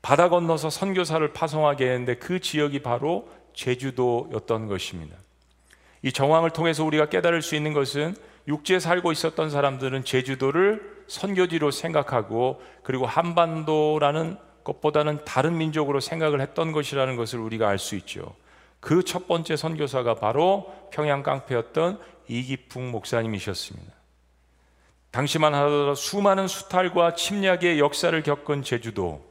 바다 0.02 0.28
건너서 0.28 0.68
선교사를 0.68 1.32
파송하게 1.32 1.86
했는데 1.86 2.16
그 2.16 2.38
지역이 2.40 2.80
바로 2.80 3.26
제주도였던 3.54 4.68
것입니다. 4.68 5.16
이 6.02 6.12
정황을 6.12 6.50
통해서 6.50 6.84
우리가 6.84 7.08
깨달을 7.08 7.40
수 7.40 7.56
있는 7.56 7.72
것은 7.72 8.14
육지에 8.48 8.80
살고 8.80 9.12
있었던 9.12 9.48
사람들은 9.48 10.04
제주도를 10.04 11.04
선교지로 11.08 11.70
생각하고 11.70 12.62
그리고 12.82 13.06
한반도라는 13.06 14.36
것보다는 14.62 15.24
다른 15.24 15.56
민족으로 15.56 16.00
생각을 16.00 16.42
했던 16.42 16.72
것이라는 16.72 17.16
것을 17.16 17.38
우리가 17.38 17.66
알 17.68 17.78
수 17.78 17.96
있죠. 17.96 18.34
그 18.80 19.04
첫 19.04 19.28
번째 19.28 19.56
선교사가 19.56 20.14
바로 20.14 20.72
평양 20.90 21.22
깡패였던 21.22 22.00
이기풍 22.28 22.90
목사님이셨습니다. 22.90 23.92
당시만 25.10 25.54
하더라도 25.54 25.94
수많은 25.94 26.48
수탈과 26.48 27.14
침략의 27.14 27.78
역사를 27.78 28.22
겪은 28.22 28.62
제주도. 28.62 29.28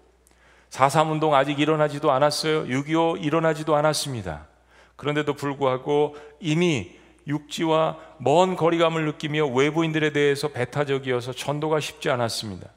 4.3운동 0.69 1.33
아직 1.33 1.59
일어나지도 1.59 2.11
않았어요. 2.11 2.65
6.25 2.65 3.23
일어나지도 3.23 3.75
않았습니다. 3.75 4.47
그런데도 4.97 5.33
불구하고 5.33 6.15
이미 6.39 6.91
육지와 7.25 7.97
먼 8.17 8.55
거리감을 8.55 9.05
느끼며 9.05 9.47
외부인들에 9.47 10.11
대해서 10.11 10.49
배타적이어서 10.49 11.31
전도가 11.31 11.79
쉽지 11.79 12.09
않았습니다. 12.09 12.67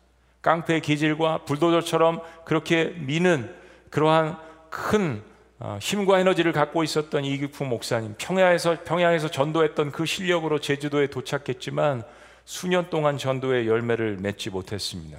깡패 0.41 0.81
기질과 0.81 1.45
불도저처럼 1.45 2.21
그렇게 2.45 2.95
미는 2.99 3.55
그러한 3.91 4.39
큰 4.71 5.23
어, 5.23 5.32
힘과 5.81 6.19
에너지를 6.21 6.53
갖고 6.53 6.83
있었던 6.83 7.25
이기품 7.25 7.69
목사님 7.69 8.15
평양에서 8.19 8.83
평양에서 8.85 9.31
전도했던 9.31 9.93
그 9.93 10.07
실력으로 10.07 10.59
제주도에 10.59 11.07
도착했지만 11.07 12.03
수년 12.45 12.91
동안 12.91 13.19
전도의 13.19 13.69
열매를 13.69 14.17
맺지 14.17 14.51
못했습니다. 14.51 15.19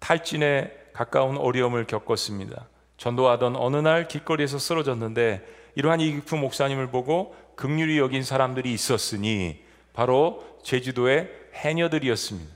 탈진에 0.00 0.72
가까운 0.92 1.36
어려움을 1.36 1.86
겪었습니다. 1.86 2.66
전도하던 2.96 3.56
어느 3.56 3.76
날 3.76 4.08
길거리에서 4.08 4.58
쓰러졌는데 4.58 5.46
이러한 5.76 6.00
이기품 6.00 6.40
목사님을 6.40 6.88
보고 6.88 7.36
극률이 7.54 7.98
여긴 7.98 8.24
사람들이 8.24 8.72
있었으니 8.72 9.62
바로 9.92 10.44
제주도의 10.64 11.30
해녀들이었습니다. 11.54 12.52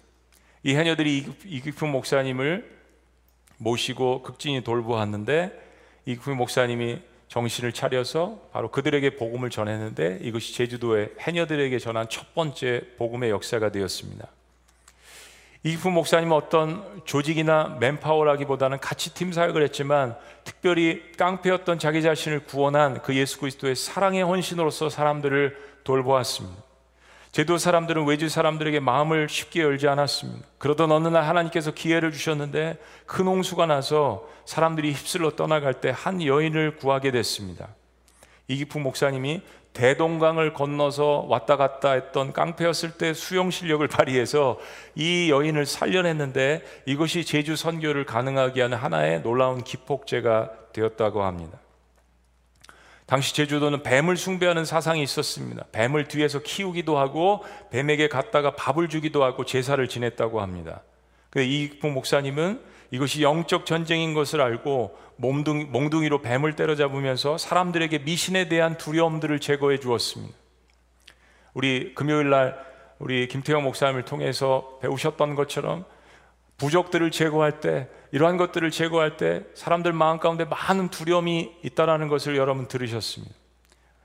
이 0.64 0.74
해녀들이 0.74 1.32
이기품 1.44 1.90
목사님을 1.90 2.76
모시고 3.58 4.22
극진히 4.22 4.64
돌보았는데 4.64 5.65
이기품 6.06 6.36
목사님이 6.36 7.00
정신을 7.28 7.72
차려서 7.72 8.48
바로 8.52 8.70
그들에게 8.70 9.16
복음을 9.16 9.50
전했는데 9.50 10.20
이것이 10.22 10.54
제주도의 10.54 11.10
해녀들에게 11.18 11.76
전한 11.80 12.08
첫 12.08 12.32
번째 12.34 12.82
복음의 12.96 13.30
역사가 13.30 13.72
되었습니다. 13.72 14.28
이기품 15.64 15.94
목사님은 15.94 16.36
어떤 16.36 17.02
조직이나 17.04 17.76
맨파워라기보다는 17.80 18.78
같이 18.78 19.12
팀 19.14 19.32
사역을 19.32 19.64
했지만 19.64 20.16
특별히 20.44 21.10
깡패였던 21.18 21.80
자기 21.80 22.02
자신을 22.02 22.44
구원한 22.44 23.02
그 23.02 23.16
예수 23.16 23.40
그리스도의 23.40 23.74
사랑의 23.74 24.22
헌신으로서 24.22 24.88
사람들을 24.88 25.80
돌보았습니다. 25.82 26.65
제도 27.36 27.58
사람들은 27.58 28.06
외주 28.06 28.30
사람들에게 28.30 28.80
마음을 28.80 29.28
쉽게 29.28 29.60
열지 29.60 29.88
않았습니다. 29.88 30.46
그러던 30.56 30.90
어느 30.90 31.06
날 31.08 31.24
하나님께서 31.24 31.70
기회를 31.70 32.10
주셨는데 32.10 32.78
큰 33.04 33.26
홍수가 33.26 33.66
나서 33.66 34.26
사람들이 34.46 34.92
휩쓸러 34.92 35.32
떠나갈 35.32 35.74
때 35.74 35.90
한 35.90 36.22
여인을 36.22 36.76
구하게 36.76 37.10
됐습니다. 37.10 37.68
이기풍 38.48 38.82
목사님이 38.82 39.42
대동강을 39.74 40.54
건너서 40.54 41.26
왔다 41.28 41.58
갔다 41.58 41.92
했던 41.92 42.32
깡패였을 42.32 42.92
때 42.92 43.12
수영 43.12 43.50
실력을 43.50 43.84
발휘해서 43.86 44.58
이 44.94 45.30
여인을 45.30 45.66
살려냈는데 45.66 46.64
이것이 46.86 47.26
제주 47.26 47.54
선교를 47.54 48.06
가능하게 48.06 48.62
하는 48.62 48.78
하나의 48.78 49.20
놀라운 49.22 49.62
기폭제가 49.62 50.52
되었다고 50.72 51.22
합니다. 51.22 51.58
당시 53.06 53.34
제주도는 53.34 53.84
뱀을 53.84 54.16
숭배하는 54.16 54.64
사상이 54.64 55.02
있었습니다. 55.02 55.64
뱀을 55.70 56.08
뒤에서 56.08 56.40
키우기도 56.40 56.98
하고 56.98 57.44
뱀에게 57.70 58.08
갖다가 58.08 58.56
밥을 58.56 58.88
주기도 58.88 59.22
하고 59.22 59.44
제사를 59.44 59.86
지냈다고 59.86 60.40
합니다. 60.40 60.82
그 61.30 61.40
이익풍 61.40 61.94
목사님은 61.94 62.60
이것이 62.90 63.22
영적 63.22 63.64
전쟁인 63.64 64.12
것을 64.12 64.40
알고 64.40 64.96
몽둥, 65.16 65.70
몽둥이로 65.70 66.20
뱀을 66.20 66.56
때려잡으면서 66.56 67.38
사람들에게 67.38 68.00
미신에 68.00 68.48
대한 68.48 68.76
두려움들을 68.76 69.38
제거해 69.38 69.78
주었습니다. 69.78 70.34
우리 71.54 71.94
금요일 71.94 72.30
날 72.30 72.58
우리 72.98 73.28
김태형 73.28 73.62
목사님을 73.62 74.04
통해서 74.04 74.78
배우셨던 74.82 75.36
것처럼 75.36 75.84
부족들을 76.58 77.10
제거할 77.10 77.60
때 77.60 77.88
이러한 78.12 78.36
것들을 78.36 78.70
제거할 78.70 79.16
때 79.16 79.44
사람들 79.54 79.92
마음 79.92 80.18
가운데 80.18 80.44
많은 80.44 80.88
두려움이 80.88 81.56
있다라는 81.62 82.08
것을 82.08 82.36
여러분 82.36 82.66
들으셨습니다. 82.66 83.34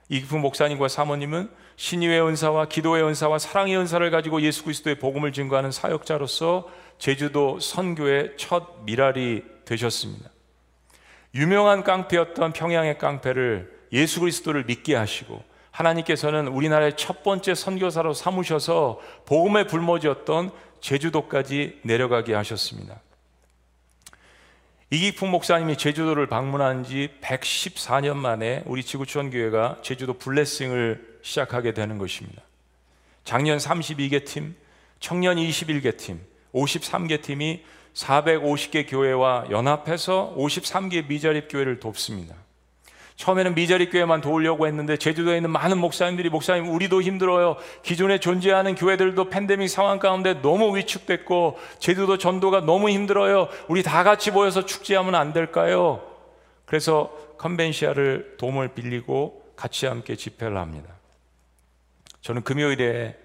이기프 0.08 0.34
목사님과 0.36 0.88
사모님은 0.88 1.50
신의의 1.76 2.26
은사와 2.26 2.66
기도의 2.66 3.04
은사와 3.04 3.38
사랑의 3.38 3.76
은사를 3.78 4.10
가지고 4.10 4.42
예수 4.42 4.64
그리스도의 4.64 4.98
복음을 4.98 5.32
증거하는 5.32 5.70
사역자로서 5.70 6.68
제주도 6.98 7.58
선교의 7.58 8.34
첫 8.36 8.84
미랄이 8.84 9.42
되셨습니다. 9.64 10.30
유명한 11.34 11.82
깡패였던 11.82 12.52
평양의 12.52 12.98
깡패를 12.98 13.72
예수 13.92 14.20
그리스도를 14.20 14.64
믿게 14.64 14.94
하시고 14.94 15.42
하나님께서는 15.70 16.48
우리나라의 16.48 16.96
첫 16.96 17.22
번째 17.22 17.54
선교사로 17.54 18.12
삼으셔서 18.12 19.00
복음의 19.24 19.66
불모지였던 19.66 20.50
제주도까지 20.82 21.80
내려가게 21.82 22.34
하셨습니다. 22.34 23.00
이기풍 24.90 25.30
목사님이 25.30 25.78
제주도를 25.78 26.26
방문한 26.26 26.84
지 26.84 27.08
114년 27.22 28.16
만에 28.16 28.62
우리 28.66 28.84
지구촌 28.84 29.30
교회가 29.30 29.78
제주도 29.80 30.12
블레싱을 30.18 31.20
시작하게 31.22 31.72
되는 31.72 31.96
것입니다. 31.96 32.42
작년 33.24 33.56
32개 33.56 34.26
팀, 34.26 34.54
청년 35.00 35.36
21개 35.38 35.96
팀, 35.96 36.20
53개 36.52 37.22
팀이 37.22 37.64
450개 37.94 38.84
교회와 38.86 39.46
연합해서 39.50 40.34
53개 40.36 41.06
미자립 41.06 41.48
교회를 41.50 41.80
돕습니다. 41.80 42.34
처음에는 43.16 43.54
미자리 43.54 43.90
교회만 43.90 44.20
도우려고 44.20 44.66
했는데 44.66 44.96
제주도에 44.96 45.36
있는 45.36 45.50
많은 45.50 45.78
목사님들이 45.78 46.28
목사님 46.30 46.72
우리도 46.72 47.02
힘들어요. 47.02 47.56
기존에 47.82 48.18
존재하는 48.18 48.74
교회들도 48.74 49.28
팬데믹 49.28 49.68
상황 49.68 49.98
가운데 49.98 50.40
너무 50.40 50.76
위축됐고 50.76 51.58
제주도 51.78 52.18
전도가 52.18 52.60
너무 52.60 52.88
힘들어요. 52.90 53.48
우리 53.68 53.82
다 53.82 54.02
같이 54.02 54.30
모여서 54.30 54.64
축제하면 54.64 55.14
안 55.14 55.32
될까요? 55.32 56.02
그래서 56.64 57.12
컨벤시아를 57.38 58.36
도움을 58.38 58.68
빌리고 58.68 59.42
같이 59.56 59.86
함께 59.86 60.16
집회를 60.16 60.56
합니다. 60.56 60.88
저는 62.22 62.42
금요일에 62.42 63.16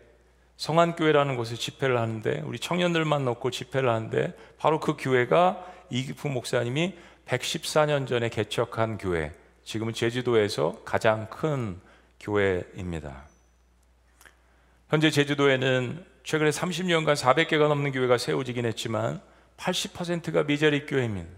성안교회라는 0.57 1.35
곳에 1.37 1.55
집회를 1.55 1.97
하는데 1.97 2.41
우리 2.43 2.59
청년들만 2.59 3.23
놓고 3.25 3.51
집회를 3.51 3.89
하는데 3.89 4.33
바로 4.57 4.79
그 4.79 4.95
교회가 4.97 5.63
이기프 5.89 6.27
목사님이 6.27 6.95
114년 7.27 8.07
전에 8.07 8.29
개척한 8.29 8.97
교회 8.97 9.31
지금은 9.67 9.91
제주도에서 9.91 10.81
가장 10.85 11.27
큰 11.29 11.77
교회입니다. 12.21 13.23
현재 14.89 15.11
제주도에는 15.11 16.05
최근에 16.23 16.51
30년간 16.51 17.17
400개가 17.17 17.67
넘는 17.67 17.91
교회가 17.91 18.17
세워지긴 18.17 18.65
했지만 18.65 19.21
80%가 19.57 20.43
미자립 20.43 20.89
교회입니다. 20.89 21.29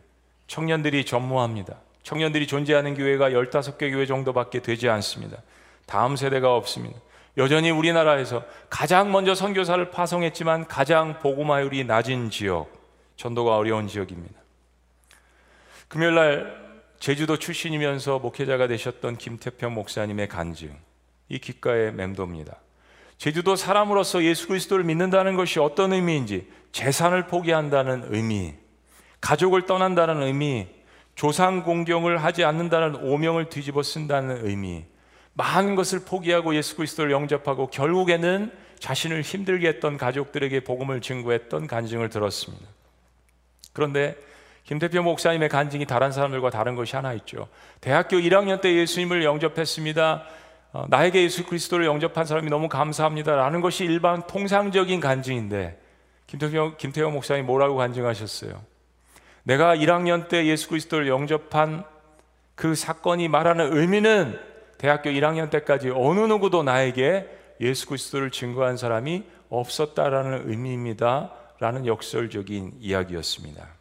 청년들이 0.46 1.06
전무합니다. 1.06 1.78
청년들이 2.04 2.46
존재하는 2.46 2.94
교회가 2.94 3.32
15개 3.32 3.92
교회 3.92 4.06
정도밖에 4.06 4.60
되지 4.60 4.90
않습니다. 4.90 5.42
다음 5.88 6.16
세대가 6.16 6.56
없습니다. 6.56 7.00
여전히 7.38 7.72
우리나라에서 7.72 8.44
가장 8.70 9.12
먼저 9.12 9.34
선교사를 9.34 9.90
파송했지만 9.90 10.68
가장 10.68 11.18
복음화율이 11.18 11.84
낮은 11.84 12.30
지역, 12.30 12.70
전도가 13.16 13.58
어려운 13.58 13.88
지역입니다. 13.88 14.40
금요일 15.88 16.14
날 16.14 16.59
제주도 17.00 17.38
출신이면서 17.38 18.20
목회자가 18.20 18.68
되셨던 18.68 19.18
김태평 19.18 19.74
목사님의 19.74 20.28
간증, 20.28 20.76
이 21.30 21.40
귓가에 21.40 21.92
맴돕니다. 21.92 22.58
제주도 23.18 23.56
사람으로서 23.56 24.24
예수 24.24 24.48
그리스도를 24.48 24.84
믿는다는 24.84 25.36
것이 25.36 25.60
어떤 25.60 25.94
의미인지, 25.94 26.50
재산을 26.72 27.28
포기한다는 27.28 28.14
의미, 28.14 28.54
가족을 29.22 29.66
떠난다는 29.66 30.22
의미, 30.22 30.68
조상 31.16 31.64
공경을 31.64 32.24
하지 32.24 32.44
않는다는 32.44 32.96
오명을 32.96 33.50
뒤집어 33.50 33.84
쓴다는 33.84 34.46
의미, 34.46 34.86
많은 35.34 35.76
것을 35.76 36.02
포기하고 36.06 36.56
예수 36.56 36.76
그리스도를 36.76 37.12
영접하고 37.12 37.68
결국에는 37.68 38.52
자신을 38.80 39.22
힘들게 39.22 39.68
했던 39.68 39.98
가족들에게 39.98 40.62
복음을 40.62 41.02
증거했던 41.02 41.68
간증을 41.68 42.10
들었습니다. 42.10 42.66
그런데 43.74 44.16
김대표 44.70 45.02
목사님의 45.02 45.50
간증이 45.50 45.88
다른 45.88 46.12
사람들과 46.12 46.52
다른 46.52 46.76
것이 46.76 46.96
하나 46.96 47.14
있죠. 47.14 47.48
대학교 47.82 48.18
1학년 48.18 48.62
때 48.62 48.72
예수님을 48.76 49.24
영접했습니다. 49.24 50.24
어, 50.74 50.86
나에게 50.90 51.24
예수 51.24 51.44
그리스도를 51.48 51.88
영접한 51.88 52.28
사람이 52.28 52.52
너무 52.52 52.70
감사합니다라는 52.70 53.62
것이 53.62 53.84
일반 53.84 54.22
통상적인 54.28 55.00
간증인데 55.00 55.82
김태형, 56.28 56.76
김태형 56.78 57.14
목사님 57.14 57.48
뭐라고 57.48 57.78
간증하셨어요? 57.78 58.62
내가 59.42 59.76
1학년 59.76 60.28
때 60.28 60.46
예수 60.46 60.70
그리스도를 60.70 61.08
영접한 61.08 61.84
그 62.54 62.76
사건이 62.76 63.28
말하는 63.28 63.76
의미는 63.76 64.40
대학교 64.78 65.10
1학년 65.10 65.50
때까지 65.50 65.90
어느 65.90 66.20
누구도 66.20 66.62
나에게 66.62 67.28
예수 67.60 67.88
그리스도를 67.88 68.30
증거한 68.30 68.78
사람이 68.78 69.24
없었다라는 69.50 70.48
의미입니다. 70.48 71.32
라는 71.58 71.88
역설적인 71.88 72.74
이야기였습니다. 72.80 73.79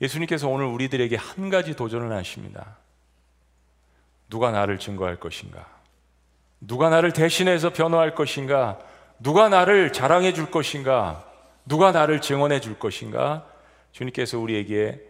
예수님께서 0.00 0.48
오늘 0.48 0.66
우리들에게 0.66 1.16
한 1.16 1.50
가지 1.50 1.74
도전을 1.74 2.12
하십니다. 2.12 2.76
누가 4.30 4.50
나를 4.50 4.78
증거할 4.78 5.16
것인가? 5.16 5.66
누가 6.60 6.88
나를 6.88 7.12
대신해서 7.12 7.72
변호할 7.72 8.14
것인가? 8.14 8.78
누가 9.18 9.48
나를 9.48 9.92
자랑해 9.92 10.32
줄 10.32 10.50
것인가? 10.50 11.24
누가 11.64 11.92
나를 11.92 12.20
증언해 12.20 12.60
줄 12.60 12.78
것인가? 12.78 13.46
주님께서 13.92 14.38
우리에게 14.38 15.00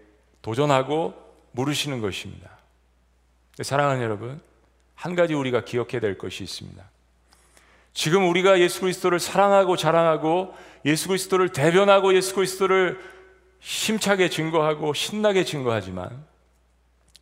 도전하고 0.43 1.15
물으시는 1.53 2.01
것입니다. 2.01 2.51
사랑하는 3.61 4.03
여러분, 4.03 4.41
한 4.95 5.15
가지 5.15 5.35
우리가 5.35 5.65
기억해야 5.65 6.01
될 6.01 6.17
것이 6.17 6.43
있습니다. 6.45 6.83
지금 7.93 8.29
우리가 8.29 8.61
예수 8.61 8.81
그리스도를 8.81 9.19
사랑하고 9.19 9.77
자랑하고 9.77 10.55
예수 10.85 11.09
그리스도를 11.09 11.51
대변하고 11.51 12.15
예수 12.15 12.35
그리스도를 12.35 13.01
힘차게 13.61 14.29
증거하고 14.29 14.95
신나게 14.95 15.45
증거하지만 15.45 16.25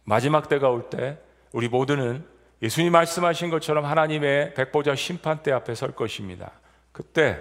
마지막 0.05 0.49
때가 0.49 0.69
올 0.71 0.89
때 0.91 1.19
우리 1.53 1.69
모두는 1.69 2.25
예수님 2.63 2.93
말씀하신 2.93 3.51
것처럼 3.51 3.85
하나님의 3.85 4.55
백보자 4.55 4.95
심판대 4.95 5.53
앞에 5.53 5.75
설 5.75 5.93
것입니다. 5.93 6.53
그때 6.93 7.39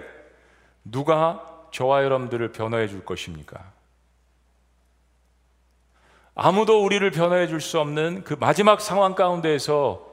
누가 0.84 1.68
저와 1.72 2.04
여러분들을 2.04 2.52
변호해 2.52 2.88
줄 2.88 3.04
것입니까? 3.04 3.72
아무도 6.34 6.84
우리를 6.84 7.10
변호해 7.10 7.46
줄 7.46 7.60
수 7.60 7.80
없는 7.80 8.24
그 8.24 8.34
마지막 8.34 8.80
상황 8.80 9.14
가운데에서 9.14 10.06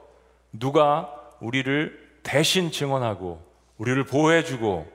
누가 0.53 1.13
우리를 1.41 2.19
대신 2.23 2.71
증언하고 2.71 3.41
우리를 3.77 4.01
보호해 4.05 4.43
주고 4.43 4.89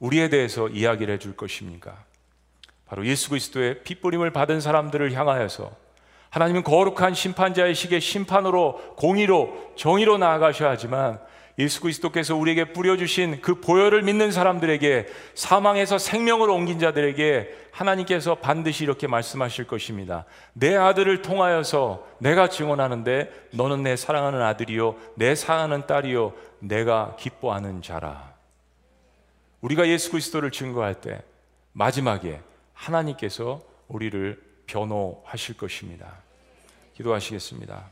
우리에 0.00 0.28
대해서 0.28 0.68
이야기를 0.68 1.14
해 1.14 1.18
줄 1.18 1.36
것입니까? 1.36 2.04
바로 2.86 3.04
예수 3.04 3.28
그리스도의 3.28 3.82
핏부림을 3.82 4.30
받은 4.30 4.60
사람들을 4.60 5.12
향하여서 5.12 5.70
하나님은 6.30 6.64
거룩한 6.64 7.14
심판자의 7.14 7.74
시계 7.74 7.98
심판으로 8.00 8.94
공의로 8.96 9.72
정의로 9.76 10.18
나아가셔야 10.18 10.70
하지만 10.70 11.18
예수 11.58 11.80
그리스도께서 11.80 12.36
우리에게 12.36 12.72
뿌려주신 12.72 13.40
그 13.40 13.60
보혈을 13.60 14.02
믿는 14.02 14.30
사람들에게 14.30 15.06
사망에서 15.34 15.96
생명으로 15.96 16.54
옮긴 16.54 16.78
자들에게 16.78 17.68
하나님께서 17.72 18.36
반드시 18.36 18.84
이렇게 18.84 19.06
말씀하실 19.06 19.66
것입니다. 19.66 20.26
내 20.52 20.76
아들을 20.76 21.22
통하여서 21.22 22.06
내가 22.18 22.50
증언하는데 22.50 23.48
너는 23.52 23.82
내 23.82 23.96
사랑하는 23.96 24.42
아들이요, 24.42 24.96
내 25.14 25.34
사랑하는 25.34 25.86
딸이요, 25.86 26.34
내가 26.58 27.16
기뻐하는 27.18 27.80
자라. 27.80 28.34
우리가 29.62 29.88
예수 29.88 30.10
그리스도를 30.10 30.50
증거할 30.50 30.94
때 30.96 31.22
마지막에 31.72 32.40
하나님께서 32.76 33.60
우리를 33.88 34.40
변호하실 34.66 35.56
것입니다. 35.56 36.22
기도하시겠습니다. 36.94 37.90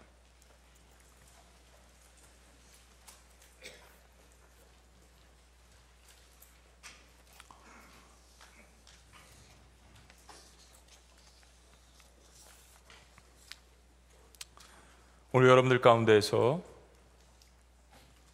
오늘 15.32 15.48
여러분들 15.48 15.80
가운데에서 15.80 16.62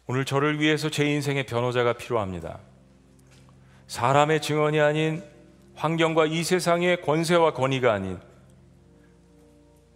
오늘 0.05 0.23
저를 0.23 0.59
위해서 0.59 0.89
제 0.89 1.05
인생의 1.05 1.47
변호자가 1.47 1.93
필요합니다. 1.93 2.59
사람의 3.87 4.41
증언이 4.41 4.79
아닌 4.79 5.30
환경과 5.81 6.27
이 6.27 6.43
세상의 6.43 7.01
권세와 7.01 7.53
권위가 7.53 7.91
아닌 7.91 8.19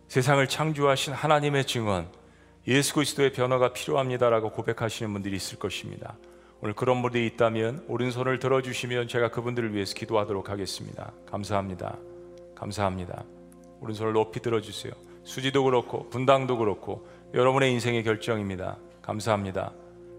세상을 0.08 0.48
창조하신 0.48 1.14
하나님의 1.14 1.68
증언, 1.68 2.08
예수 2.68 2.96
그리스도의 2.96 3.34
변화가 3.34 3.74
필요합니다라고 3.74 4.50
고백하시는 4.50 5.14
분들이 5.14 5.36
있을 5.36 5.60
것입니다. 5.60 6.18
오늘 6.62 6.74
그런 6.74 7.04
분들이 7.04 7.28
있다면 7.28 7.86
오른손을 7.88 8.40
들어주시면 8.40 9.10
제가 9.10 9.30
그분들을 9.30 9.76
위해서 9.76 9.94
기도하도록 9.94 10.50
하겠습니다. 10.50 11.12
감사합니다. 11.30 12.00
감사합니다. 12.56 13.24
오른손을 13.80 14.14
높이 14.14 14.40
들어주세요. 14.40 14.92
수지도 15.24 15.66
그렇고 15.66 16.10
분당도 16.10 16.58
그렇고 16.58 17.08
여러분의 17.36 17.72
인생의 17.74 18.04
결정입니다. 18.04 18.78
감사합니다. 19.04 19.72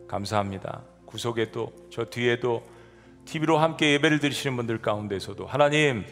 감사합니다. 0.07 0.83
구속에도 1.07 1.73
저 1.91 2.05
뒤에도 2.05 2.63
TV로 3.27 3.59
함께 3.59 3.93
예배를 3.93 4.21
드리시는 4.21 4.57
분들 4.57 4.81
가운데서도 4.81 5.47
하나님 5.47 6.05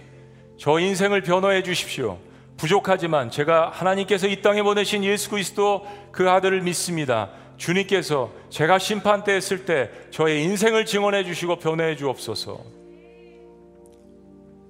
저 0.59 0.79
인생을 0.79 1.23
변호해 1.23 1.63
주십시오. 1.63 2.19
부족하지만 2.57 3.31
제가 3.31 3.71
하나님께서 3.71 4.29
이 4.29 4.43
땅에 4.43 4.63
보내신 4.63 5.03
예수 5.05 5.31
그리스도 5.31 5.87
그 6.13 6.31
아들을 6.31 6.61
믿습니다. 6.63 7.31
주님께서 7.57 8.31
제가 8.51 8.79
심판 8.79 9.25
때 9.25 9.33
했을 9.33 9.65
때 9.65 9.91
저의 10.11 10.45
인생을 10.45 10.87
증언해 10.87 11.25
주시고 11.25 11.57
변호해 11.57 11.97
주옵소서. 11.97 12.61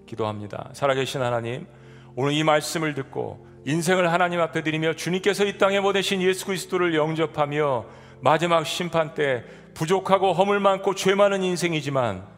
기도합니다. 0.06 0.70
살아계신 0.72 1.22
하나님, 1.22 1.66
오늘 2.14 2.32
이 2.32 2.44
말씀을 2.44 2.94
듣고 2.94 3.46
인생을 3.66 4.12
하나님 4.12 4.40
앞에 4.40 4.62
드리며 4.62 4.94
주님께서 4.94 5.44
이 5.44 5.58
땅에 5.58 5.80
보내신 5.80 6.20
예수 6.22 6.46
그리스도를 6.46 6.94
영접하며 6.94 7.86
마지막 8.20 8.66
심판 8.66 9.14
때 9.14 9.44
부족하고 9.74 10.32
허물 10.32 10.60
많고 10.60 10.94
죄 10.94 11.14
많은 11.14 11.42
인생이지만 11.42 12.33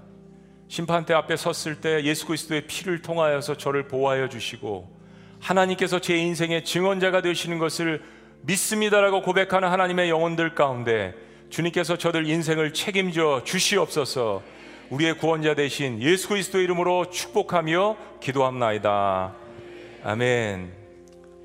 심판대 0.69 1.15
앞에 1.15 1.37
섰을 1.37 1.81
때 1.81 2.03
예수 2.05 2.27
그리스도의 2.27 2.67
피를 2.67 3.03
통하여서 3.03 3.57
저를 3.57 3.87
보호하여 3.89 4.29
주시고 4.29 4.97
하나님께서 5.41 6.01
제 6.01 6.17
인생의 6.17 6.65
증언자가 6.65 7.21
되시는 7.23 7.59
것을 7.59 8.03
믿습니다라고 8.43 9.23
고백하는 9.23 9.69
하나님의 9.69 10.11
영혼들 10.11 10.55
가운데 10.55 11.15
주님께서 11.51 11.97
저들 11.97 12.29
인생을 12.29 12.73
책임져 12.73 13.43
주시옵소서 13.45 14.43
우리의 14.91 15.19
구원자 15.19 15.55
되신 15.55 16.01
예수 16.01 16.29
그리스도 16.29 16.61
이름으로 16.61 17.11
축복하며 17.11 17.97
기도합나이다. 18.21 19.35
아멘. 20.05 20.73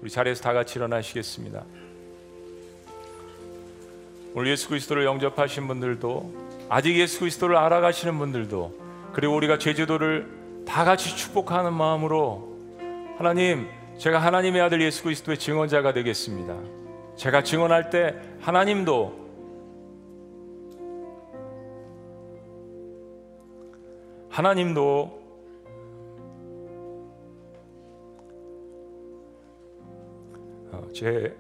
우리 0.01 0.09
자리에서 0.09 0.43
다 0.43 0.53
같이 0.53 0.78
일어나시겠습니다. 0.78 1.63
오늘 4.34 4.51
예수 4.51 4.69
그리스도를 4.69 5.05
영접하신 5.05 5.67
분들도 5.67 6.51
아직 6.69 6.95
예수 6.97 7.19
그리스도를 7.19 7.57
알아가시는 7.57 8.17
분들도 8.17 8.80
그리고 9.14 9.36
우리가 9.36 9.57
제주도를 9.57 10.64
다 10.66 10.86
같이 10.86 11.16
축복하는 11.16 11.74
마음으로 11.74 12.57
하나님 13.18 13.68
제가 13.97 14.20
하나님의 14.20 14.62
아들 14.62 14.82
예수 14.82 15.03
그리스도의 15.03 15.38
증언자가 15.38 15.93
되겠습니다. 15.93 16.57
제가 17.16 17.43
증언할 17.43 17.89
때 17.89 18.16
하나님도 18.39 19.22
하나님도 24.30 25.22
어, 30.72 30.88
제 30.93 31.36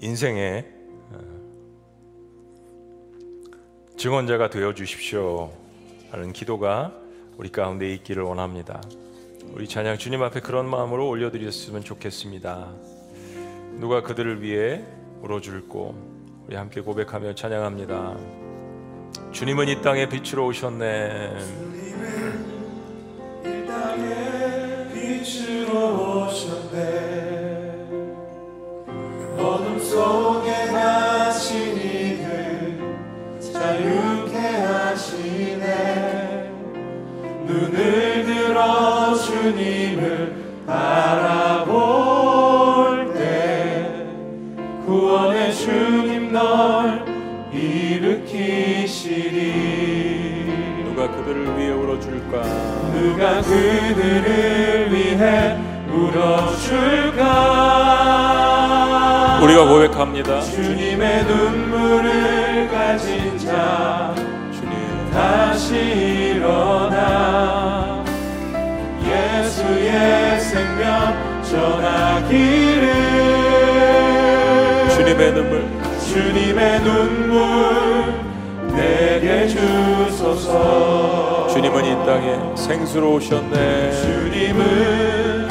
인생의 0.00 0.64
어, 1.10 1.18
증언자가 3.96 4.48
되어 4.48 4.72
주십시오 4.72 5.52
하는 6.10 6.32
기도가 6.32 6.92
우리 7.36 7.50
가운데 7.50 7.92
있기를 7.94 8.22
원합니다. 8.22 8.80
우리 9.52 9.66
찬양 9.66 9.98
주님 9.98 10.22
앞에 10.22 10.40
그런 10.40 10.68
마음으로 10.68 11.08
올려드렸으면 11.08 11.82
좋겠습니다. 11.82 12.72
누가 13.80 14.02
그들을 14.02 14.42
위해 14.42 14.84
울어줄고 15.22 16.44
우리 16.46 16.56
함께 16.56 16.80
고백하며 16.80 17.34
찬양합니다. 17.34 18.16
주님은 19.32 19.68
이 19.68 19.82
땅에 19.82 20.08
빛으로 20.08 20.46
오셨네. 20.46 21.32
이 23.44 23.66
땅에 23.66 24.92
빛으로 24.92 26.26
오셨네. 26.26 27.37
누가 52.92 53.40
그들을 53.42 54.92
위해 54.92 55.56
울어줄까 55.90 57.18
우리가 59.42 59.66
고백합니다. 59.66 60.40
주님의 60.40 61.24
눈물을 61.24 62.68
가진 62.68 63.38
자 63.38 64.12
주님 64.52 64.72
다시 65.12 65.76
일어나. 66.34 68.04
예수의 69.04 70.40
생명 70.40 71.42
전하기를. 71.42 72.92
주님의 74.96 75.32
눈물. 75.32 75.64
주님의 76.12 76.80
눈물 76.80 78.14
내게 78.74 79.46
주소서. 79.48 80.48
주님은 81.48 81.84
이 81.84 81.94
땅에 82.04 82.38
생수로 82.56 83.12
오셨네. 83.14 83.92
주님은 83.92 85.48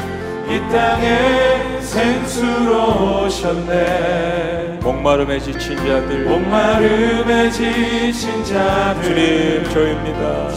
이 0.50 0.60
땅에 0.72 1.57
생수로 1.88 3.24
오셨네. 3.24 4.78
목마름에 4.82 5.40
지친 5.40 5.74
자들. 5.76 6.24
목마름에 6.24 7.50
지친 7.50 8.44
자들. 8.44 9.02
주님 9.02 9.64
저입니다. 9.72 10.50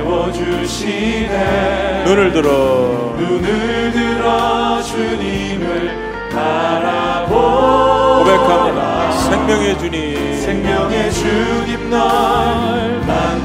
채워주시네. 0.00 1.34
눈을 2.06 2.32
들어. 2.32 3.14
눈을 3.18 3.92
들어 3.92 4.82
주님을 4.82 6.30
바라보 6.32 8.24
고백합니다. 8.24 9.12
생명의 9.12 9.78
주님. 9.78 10.34
생명의 10.40 11.12
주님 11.12 11.90
널 11.90 13.00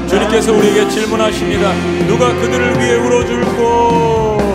주님께서 0.08 0.52
우리에게 0.54 0.88
질문하십니다. 0.88 1.72
누가 2.06 2.32
그들을 2.32 2.78
위해 2.78 2.94
울어줄고 2.94 4.45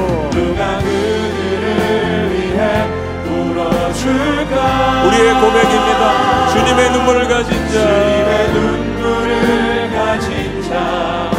우리의 5.07 5.33
고백입니다. 5.41 6.47
주님의 6.49 6.91
눈물을 6.91 7.27
가진 7.27 7.67
자. 7.67 7.71
주님의 7.71 8.47
눈물을 8.53 9.91
가진 9.93 10.61
자. 10.69 11.31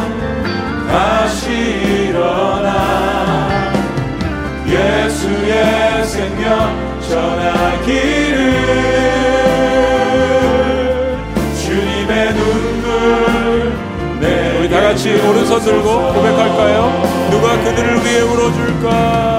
다시 0.88 1.50
일어나. 2.08 3.72
예수의 4.66 6.04
생명 6.04 7.00
전하기를. 7.08 8.62
주님의 11.62 12.34
눈물 12.34 13.72
우리 14.58 14.68
다 14.68 14.80
같이 14.80 15.14
오른손 15.14 15.60
들고 15.60 16.12
고백할까요? 16.12 17.02
누가 17.30 17.56
그들을 17.64 18.04
위해 18.04 18.20
울어줄까? 18.20 19.32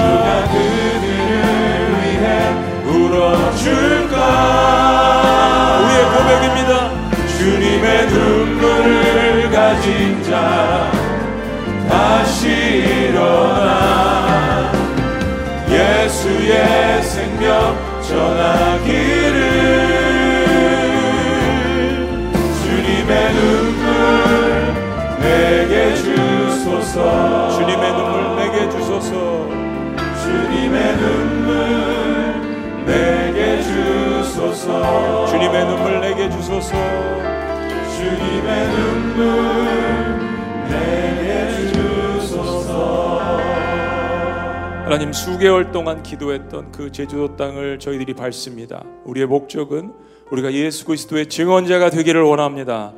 우리의 5.83 6.01
고백입니다. 6.13 6.71
주님의 7.37 7.85
눈물을 8.07 9.51
가진 9.51 10.23
자 10.23 10.31
다시 11.89 12.47
일어나 12.47 14.71
예수의 15.69 17.03
생명 17.03 17.77
전하 18.01 18.72
주소서 34.63 35.25
주님의 35.25 35.65
눈물 35.65 35.99
내게 35.99 36.29
주소서. 36.29 36.71
주님의 37.97 38.67
눈물 38.69 39.25
내게 40.69 41.67
주소서 41.73 43.37
하나님 44.85 45.11
수개월 45.11 45.71
동안 45.71 46.01
기도했던 46.01 46.71
그 46.71 46.91
제주도 46.91 47.35
땅을 47.35 47.79
저희들이 47.79 48.13
밟습니다. 48.13 48.85
우리의 49.03 49.27
목적은 49.27 49.93
우리가 50.31 50.53
예수 50.53 50.85
그리스도의 50.85 51.27
증언자가 51.27 51.89
되기를 51.89 52.21
원합니다. 52.21 52.93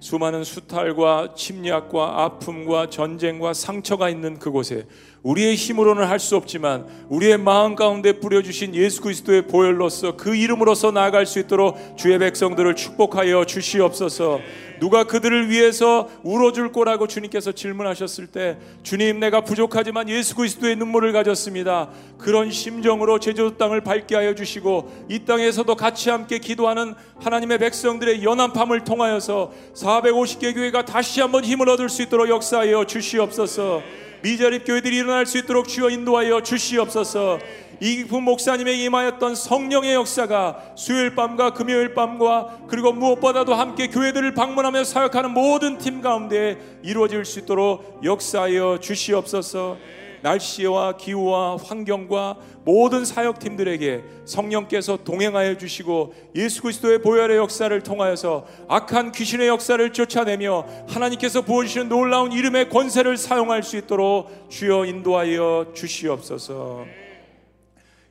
수많은 0.00 0.44
수탈과 0.44 1.34
침략과 1.34 2.22
아픔과 2.22 2.88
전쟁과 2.90 3.52
상처가 3.52 4.08
있는 4.08 4.38
그곳에 4.38 4.86
우리의 5.28 5.56
힘으로는 5.56 6.06
할 6.06 6.18
수 6.18 6.36
없지만 6.36 6.84
우리의 7.08 7.38
마음 7.38 7.76
가운데 7.76 8.12
뿌려주신 8.12 8.74
예수 8.74 9.00
그리스도의 9.02 9.46
보혈로서 9.46 10.16
그 10.16 10.34
이름으로서 10.34 10.90
나아갈 10.90 11.26
수 11.26 11.38
있도록 11.38 11.76
주의 11.96 12.18
백성들을 12.18 12.74
축복하여 12.74 13.44
주시옵소서. 13.44 14.40
누가 14.80 15.04
그들을 15.04 15.48
위해서 15.48 16.08
울어줄 16.24 16.72
거라고 16.72 17.06
주님께서 17.06 17.52
질문하셨을 17.52 18.26
때 18.26 18.58
주님 18.82 19.20
내가 19.20 19.42
부족하지만 19.42 20.08
예수 20.08 20.34
그리스도의 20.34 20.74
눈물을 20.76 21.12
가졌습니다. 21.12 21.90
그런 22.18 22.50
심정으로 22.50 23.20
제주도 23.20 23.56
땅을 23.56 23.82
밝게 23.82 24.16
하여 24.16 24.34
주시고 24.34 25.06
이 25.08 25.24
땅에서도 25.24 25.72
같이 25.76 26.10
함께 26.10 26.38
기도하는 26.38 26.94
하나님의 27.20 27.58
백성들의 27.58 28.24
연합함을 28.24 28.84
통하여서 28.84 29.52
450개 29.74 30.54
교회가 30.54 30.84
다시 30.84 31.20
한번 31.20 31.44
힘을 31.44 31.68
얻을 31.68 31.88
수 31.88 32.02
있도록 32.02 32.28
역사하여 32.28 32.86
주시옵소서. 32.86 34.07
미자립 34.22 34.64
교회들이 34.66 34.96
일어날 34.96 35.26
수 35.26 35.38
있도록 35.38 35.68
주여 35.68 35.90
인도하여 35.90 36.42
주시옵소서. 36.42 37.38
이기품 37.80 38.24
목사님에게 38.24 38.84
임하였던 38.84 39.36
성령의 39.36 39.94
역사가 39.94 40.72
수요일 40.74 41.14
밤과 41.14 41.52
금요일 41.52 41.94
밤과 41.94 42.58
그리고 42.68 42.92
무엇보다도 42.92 43.54
함께 43.54 43.86
교회들을 43.86 44.34
방문하며 44.34 44.82
사역하는 44.82 45.30
모든 45.30 45.78
팀 45.78 46.00
가운데 46.00 46.58
이루어질 46.82 47.24
수 47.24 47.38
있도록 47.40 48.00
역사하여 48.02 48.78
주시옵소서. 48.80 49.76
날씨와 50.22 50.96
기후와 50.96 51.56
환경과 51.56 52.38
모든 52.64 53.04
사역팀들에게 53.04 54.04
성령께서 54.24 54.98
동행하여 55.04 55.56
주시고 55.56 56.14
예수 56.34 56.62
그리스도의 56.62 57.02
보혈의 57.02 57.36
역사를 57.38 57.82
통하여서 57.82 58.46
악한 58.68 59.12
귀신의 59.12 59.48
역사를 59.48 59.92
쫓아내며 59.92 60.66
하나님께서 60.88 61.42
부어주시는 61.42 61.88
놀라운 61.88 62.32
이름의 62.32 62.68
권세를 62.68 63.16
사용할 63.16 63.62
수 63.62 63.76
있도록 63.76 64.48
주여 64.48 64.84
인도하여 64.84 65.72
주시옵소서. 65.74 66.84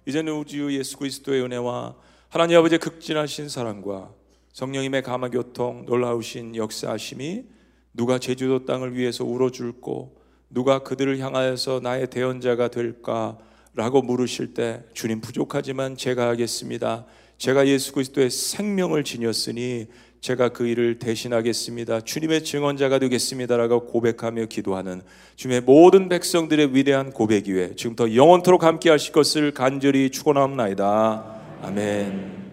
이제는 0.05 0.33
우주 0.33 0.73
예수 0.77 0.97
그리스도의 0.97 1.41
은혜와 1.43 1.95
하나님 2.29 2.57
아버지의 2.57 2.79
극진하신 2.79 3.49
사랑과 3.49 4.11
성령님의 4.53 5.03
감화 5.03 5.29
교통 5.29 5.85
놀라우신 5.85 6.55
역사하심이 6.55 7.43
누가 7.93 8.19
제주도 8.19 8.65
땅을 8.65 8.95
위해서 8.95 9.23
울어줄고 9.23 10.16
누가 10.49 10.79
그들을 10.79 11.19
향하여서 11.19 11.81
나의 11.83 12.09
대언자가 12.09 12.69
될까 12.69 13.37
라고 13.73 14.01
물으실 14.01 14.53
때 14.53 14.83
주님 14.93 15.21
부족하지만 15.21 15.97
제가 15.97 16.27
하겠습니다. 16.29 17.05
제가 17.37 17.67
예수 17.67 17.93
그리스도의 17.93 18.31
생명을 18.31 19.03
지녔으니 19.03 19.87
제가 20.19 20.49
그 20.49 20.65
일을 20.65 20.97
대신하겠습니다. 20.97 22.01
주님의 22.01 22.43
증언자가 22.43 22.97
되겠습니다라고 22.97 23.85
고백하며 23.85 24.45
기도하는 24.45 25.01
주님의 25.35 25.61
모든 25.61 26.09
백성들의 26.09 26.75
위대한 26.75 27.11
고백 27.11 27.47
위에 27.47 27.75
지금부터 27.75 28.15
영원토록 28.15 28.63
함께 28.63 28.89
하실 28.89 29.13
것을 29.13 29.51
간절히 29.53 30.09
축원합니다. 30.09 31.35
아멘. 31.61 32.46